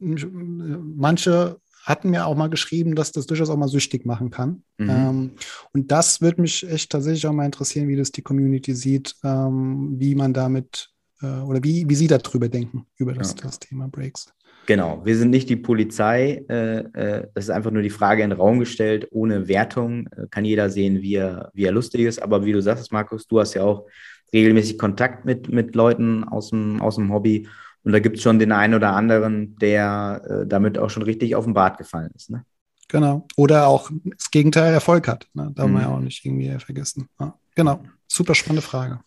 manche 0.00 1.60
hatten 1.86 2.10
mir 2.10 2.26
auch 2.26 2.36
mal 2.36 2.50
geschrieben, 2.50 2.96
dass 2.96 3.12
das 3.12 3.26
durchaus 3.26 3.48
auch 3.48 3.56
mal 3.56 3.68
süchtig 3.68 4.04
machen 4.04 4.30
kann. 4.30 4.64
Mhm. 4.76 4.90
Ähm, 4.90 5.30
und 5.72 5.92
das 5.92 6.20
würde 6.20 6.42
mich 6.42 6.68
echt 6.68 6.90
tatsächlich 6.90 7.26
auch 7.26 7.32
mal 7.32 7.46
interessieren, 7.46 7.88
wie 7.88 7.96
das 7.96 8.10
die 8.10 8.22
Community 8.22 8.74
sieht, 8.74 9.14
ähm, 9.22 9.94
wie 9.98 10.16
man 10.16 10.34
damit 10.34 10.90
äh, 11.22 11.26
oder 11.26 11.62
wie, 11.62 11.88
wie 11.88 11.94
sie 11.94 12.08
darüber 12.08 12.48
denken, 12.48 12.86
über 12.96 13.14
das, 13.14 13.30
ja. 13.30 13.44
das 13.44 13.60
Thema 13.60 13.88
Breaks. 13.88 14.26
Genau, 14.66 15.00
wir 15.04 15.16
sind 15.16 15.30
nicht 15.30 15.48
die 15.48 15.56
Polizei. 15.56 16.44
Äh, 16.48 16.78
äh, 16.78 17.28
das 17.34 17.44
ist 17.44 17.50
einfach 17.50 17.70
nur 17.70 17.82
die 17.82 17.90
Frage 17.90 18.24
in 18.24 18.30
den 18.30 18.38
Raum 18.38 18.58
gestellt, 18.58 19.06
ohne 19.12 19.46
Wertung. 19.46 20.08
Äh, 20.08 20.26
kann 20.28 20.44
jeder 20.44 20.70
sehen, 20.70 21.02
wie 21.02 21.14
er, 21.14 21.52
wie 21.54 21.64
er 21.64 21.72
lustig 21.72 22.00
ist. 22.00 22.20
Aber 22.20 22.44
wie 22.44 22.52
du 22.52 22.60
sagst, 22.60 22.90
Markus, 22.90 23.28
du 23.28 23.38
hast 23.38 23.54
ja 23.54 23.62
auch 23.62 23.86
regelmäßig 24.32 24.76
Kontakt 24.76 25.24
mit, 25.24 25.48
mit 25.48 25.76
Leuten 25.76 26.24
aus 26.24 26.50
dem, 26.50 26.82
aus 26.82 26.96
dem 26.96 27.12
Hobby. 27.12 27.46
Und 27.86 27.92
da 27.92 28.00
gibt 28.00 28.16
es 28.16 28.22
schon 28.24 28.40
den 28.40 28.50
einen 28.50 28.74
oder 28.74 28.94
anderen, 28.94 29.56
der 29.60 30.20
äh, 30.28 30.46
damit 30.48 30.76
auch 30.76 30.90
schon 30.90 31.04
richtig 31.04 31.36
auf 31.36 31.44
den 31.44 31.54
Bart 31.54 31.78
gefallen 31.78 32.10
ist. 32.16 32.30
Ne? 32.30 32.44
Genau. 32.88 33.28
Oder 33.36 33.68
auch 33.68 33.92
das 34.04 34.32
Gegenteil 34.32 34.74
Erfolg 34.74 35.06
hat. 35.06 35.28
Ne? 35.34 35.52
Darf 35.54 35.68
mhm. 35.68 35.74
man 35.74 35.82
ja 35.82 35.88
auch 35.90 36.00
nicht 36.00 36.24
irgendwie 36.24 36.50
vergessen. 36.58 37.08
Ja. 37.20 37.38
Genau. 37.54 37.80
Super 38.08 38.34
spannende 38.34 38.62
Frage. 38.62 38.98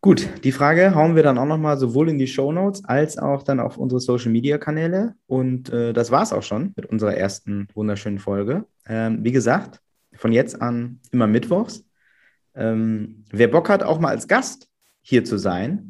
Gut, 0.00 0.26
die 0.44 0.52
Frage 0.52 0.94
hauen 0.94 1.14
wir 1.14 1.22
dann 1.22 1.36
auch 1.36 1.44
nochmal 1.44 1.76
sowohl 1.76 2.08
in 2.08 2.18
die 2.18 2.26
Show 2.26 2.52
Notes 2.52 2.86
als 2.86 3.18
auch 3.18 3.42
dann 3.42 3.60
auf 3.60 3.76
unsere 3.76 4.00
Social 4.00 4.32
Media 4.32 4.56
Kanäle. 4.56 5.14
Und 5.26 5.68
äh, 5.68 5.92
das 5.92 6.10
war 6.10 6.22
es 6.22 6.32
auch 6.32 6.42
schon 6.42 6.72
mit 6.76 6.86
unserer 6.86 7.14
ersten 7.14 7.68
wunderschönen 7.74 8.18
Folge. 8.18 8.64
Ähm, 8.86 9.22
wie 9.24 9.32
gesagt, 9.32 9.82
von 10.14 10.32
jetzt 10.32 10.62
an 10.62 11.00
immer 11.10 11.26
mittwochs. 11.26 11.84
Ähm, 12.54 13.26
wer 13.30 13.48
Bock 13.48 13.68
hat, 13.68 13.82
auch 13.82 14.00
mal 14.00 14.08
als 14.08 14.26
Gast 14.26 14.68
hier 15.02 15.22
zu 15.22 15.36
sein, 15.36 15.89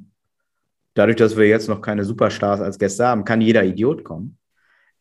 dadurch, 0.94 1.16
dass 1.16 1.36
wir 1.36 1.46
jetzt 1.48 1.68
noch 1.68 1.80
keine 1.80 2.04
Superstars 2.04 2.60
als 2.60 2.78
Gäste 2.78 3.06
haben, 3.06 3.24
kann 3.24 3.40
jeder 3.40 3.64
Idiot 3.64 4.04
kommen. 4.04 4.38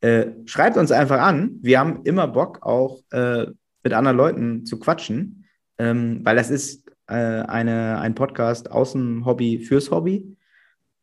Äh, 0.02 0.28
schreibt 0.46 0.78
uns 0.78 0.92
einfach 0.92 1.20
an. 1.20 1.60
Wir 1.62 1.80
haben 1.80 2.02
immer 2.04 2.28
Bock, 2.28 2.60
auch 2.62 3.02
äh, 3.12 3.48
mit 3.84 3.94
anderen 3.94 4.18
Leuten 4.18 4.66
zu 4.66 4.80
quatschen, 4.80 5.46
ähm, 5.78 6.22
weil 6.24 6.36
das 6.36 6.50
ist 6.50 6.90
äh, 7.08 7.14
eine, 7.14 8.00
ein 8.00 8.16
Podcast 8.16 8.72
aus 8.72 8.94
dem 8.94 9.26
Hobby 9.26 9.60
fürs 9.60 9.92
Hobby. 9.92 10.38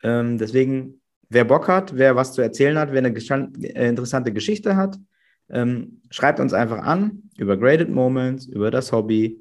Ähm, 0.03 0.39
deswegen, 0.39 1.01
wer 1.29 1.45
Bock 1.45 1.69
hat, 1.69 1.97
wer 1.97 2.17
was 2.17 2.33
zu 2.33 2.43
erzählen 2.43 2.79
hat, 2.79 2.93
wer 2.93 2.99
eine 2.99 3.15
äh, 3.15 3.89
interessante 3.89 4.33
Geschichte 4.33 4.77
hat, 4.77 4.99
ähm, 5.49 6.01
schreibt 6.11 6.41
uns 6.41 6.53
einfach 6.53 6.79
an 6.79 7.23
über 7.37 7.57
Graded 7.57 7.91
Moments, 7.91 8.47
über 8.47 8.71
das 8.71 8.93
Hobby, 8.93 9.41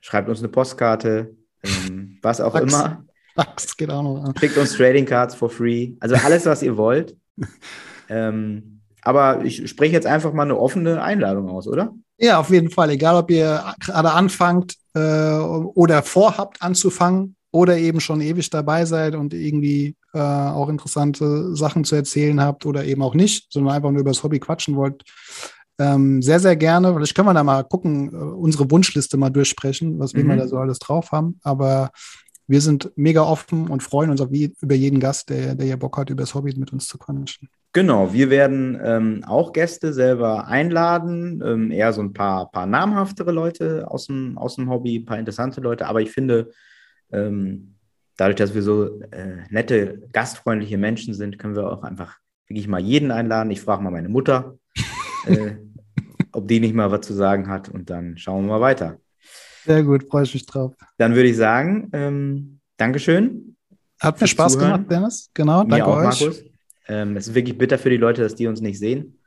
schreibt 0.00 0.28
uns 0.28 0.40
eine 0.40 0.48
Postkarte, 0.48 1.36
ähm, 1.62 2.18
was 2.22 2.40
auch 2.40 2.52
Fax. 2.52 2.72
immer. 2.72 3.04
Fax 3.38 3.76
geht 3.76 3.90
auch 3.90 4.02
noch. 4.02 4.32
Schickt 4.40 4.56
uns 4.56 4.76
Trading 4.76 5.04
Cards 5.04 5.34
for 5.34 5.48
free. 5.48 5.92
Also 6.00 6.16
alles, 6.16 6.44
was 6.46 6.62
ihr 6.62 6.76
wollt. 6.76 7.16
ähm, 8.08 8.80
aber 9.02 9.44
ich 9.44 9.68
spreche 9.68 9.92
jetzt 9.92 10.06
einfach 10.06 10.32
mal 10.32 10.42
eine 10.42 10.58
offene 10.58 11.00
Einladung 11.00 11.48
aus, 11.48 11.68
oder? 11.68 11.94
Ja, 12.18 12.40
auf 12.40 12.50
jeden 12.50 12.70
Fall. 12.70 12.90
Egal, 12.90 13.14
ob 13.14 13.30
ihr 13.30 13.62
gerade 13.78 14.10
anfangt 14.10 14.74
äh, 14.94 15.38
oder 15.38 16.02
vorhabt 16.02 16.60
anzufangen 16.60 17.36
oder 17.52 17.78
eben 17.78 18.00
schon 18.00 18.20
ewig 18.20 18.50
dabei 18.50 18.84
seid 18.84 19.14
und 19.14 19.32
irgendwie 19.32 19.94
äh, 20.14 20.18
auch 20.18 20.68
interessante 20.68 21.54
Sachen 21.54 21.84
zu 21.84 21.94
erzählen 21.94 22.40
habt 22.40 22.66
oder 22.66 22.84
eben 22.84 23.02
auch 23.02 23.14
nicht, 23.14 23.52
sondern 23.52 23.74
einfach 23.74 23.92
nur 23.92 24.00
über 24.00 24.10
das 24.10 24.24
Hobby 24.24 24.40
quatschen 24.40 24.74
wollt. 24.74 25.04
Ähm, 25.78 26.22
sehr, 26.22 26.40
sehr 26.40 26.56
gerne. 26.56 26.92
Vielleicht 26.92 27.14
können 27.14 27.28
wir 27.28 27.34
da 27.34 27.44
mal 27.44 27.62
gucken, 27.62 28.12
äh, 28.12 28.16
unsere 28.16 28.68
Wunschliste 28.68 29.16
mal 29.16 29.30
durchsprechen, 29.30 30.00
was 30.00 30.12
mhm. 30.12 30.28
wir 30.28 30.36
da 30.36 30.48
so 30.48 30.58
alles 30.58 30.80
drauf 30.80 31.12
haben. 31.12 31.38
Aber 31.44 31.90
wir 32.48 32.60
sind 32.62 32.90
mega 32.96 33.22
offen 33.22 33.68
und 33.68 33.82
freuen 33.82 34.10
uns 34.10 34.20
auf 34.20 34.32
wie, 34.32 34.54
über 34.60 34.74
jeden 34.74 35.00
Gast, 35.00 35.28
der, 35.28 35.54
der 35.54 35.66
ja 35.66 35.76
Bock 35.76 35.98
hat, 35.98 36.10
über 36.10 36.22
das 36.22 36.34
Hobby 36.34 36.54
mit 36.56 36.72
uns 36.72 36.88
zu 36.88 36.98
quatschen. 36.98 37.48
Genau, 37.74 38.12
wir 38.12 38.30
werden 38.30 38.80
ähm, 38.82 39.22
auch 39.26 39.52
Gäste 39.52 39.92
selber 39.92 40.48
einladen, 40.48 41.42
ähm, 41.44 41.70
eher 41.70 41.92
so 41.92 42.00
ein 42.00 42.14
paar, 42.14 42.50
paar 42.50 42.66
namhaftere 42.66 43.30
Leute 43.30 43.90
aus 43.90 44.06
dem, 44.06 44.38
aus 44.38 44.56
dem 44.56 44.70
Hobby, 44.70 44.98
ein 44.98 45.04
paar 45.04 45.18
interessante 45.18 45.60
Leute, 45.60 45.86
aber 45.86 46.00
ich 46.00 46.10
finde, 46.10 46.50
ähm, 47.12 47.74
dadurch, 48.16 48.36
dass 48.36 48.54
wir 48.54 48.62
so 48.62 49.00
äh, 49.10 49.44
nette, 49.50 50.08
gastfreundliche 50.12 50.78
Menschen 50.78 51.12
sind, 51.12 51.38
können 51.38 51.54
wir 51.54 51.70
auch 51.70 51.82
einfach 51.82 52.16
wirklich 52.48 52.66
mal 52.66 52.80
jeden 52.80 53.10
einladen. 53.10 53.50
Ich 53.50 53.60
frage 53.60 53.82
mal 53.82 53.90
meine 53.90 54.08
Mutter, 54.08 54.58
äh, 55.26 55.56
ob 56.32 56.48
die 56.48 56.60
nicht 56.60 56.74
mal 56.74 56.90
was 56.90 57.02
zu 57.02 57.12
sagen 57.12 57.48
hat 57.48 57.68
und 57.68 57.90
dann 57.90 58.16
schauen 58.16 58.46
wir 58.46 58.54
mal 58.54 58.60
weiter. 58.60 58.98
Sehr 59.68 59.82
gut, 59.82 60.08
freue 60.08 60.24
ich 60.24 60.32
mich 60.32 60.46
drauf. 60.46 60.74
Dann 60.96 61.14
würde 61.14 61.28
ich 61.28 61.36
sagen, 61.36 61.90
ähm, 61.92 62.58
Dankeschön. 62.78 63.54
Hat 64.00 64.18
mir 64.18 64.26
Spaß 64.26 64.54
Zuhören. 64.54 64.72
gemacht, 64.72 64.90
Dennis. 64.90 65.30
Genau, 65.34 65.62
Mir 65.64 65.68
danke 65.68 65.86
auch, 65.86 65.96
euch. 65.98 66.20
Markus. 66.20 66.44
Ähm, 66.86 67.16
es 67.18 67.28
ist 67.28 67.34
wirklich 67.34 67.58
bitter 67.58 67.76
für 67.76 67.90
die 67.90 67.98
Leute, 67.98 68.22
dass 68.22 68.34
die 68.34 68.46
uns 68.46 68.62
nicht 68.62 68.78
sehen. 68.78 69.18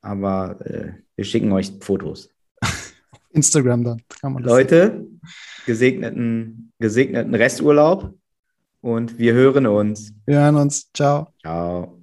Aber 0.00 0.58
äh, 0.64 0.92
wir 1.16 1.24
schicken 1.26 1.52
euch 1.52 1.70
Fotos. 1.80 2.30
Instagram 3.30 3.84
dann. 3.84 4.02
Leute, 4.38 5.06
gesegneten, 5.66 6.72
gesegneten 6.78 7.34
Resturlaub 7.34 8.14
und 8.80 9.18
wir 9.18 9.34
hören 9.34 9.66
uns. 9.66 10.14
Wir 10.24 10.38
hören 10.38 10.56
uns. 10.56 10.90
Ciao. 10.94 11.28
Ciao. 11.42 12.01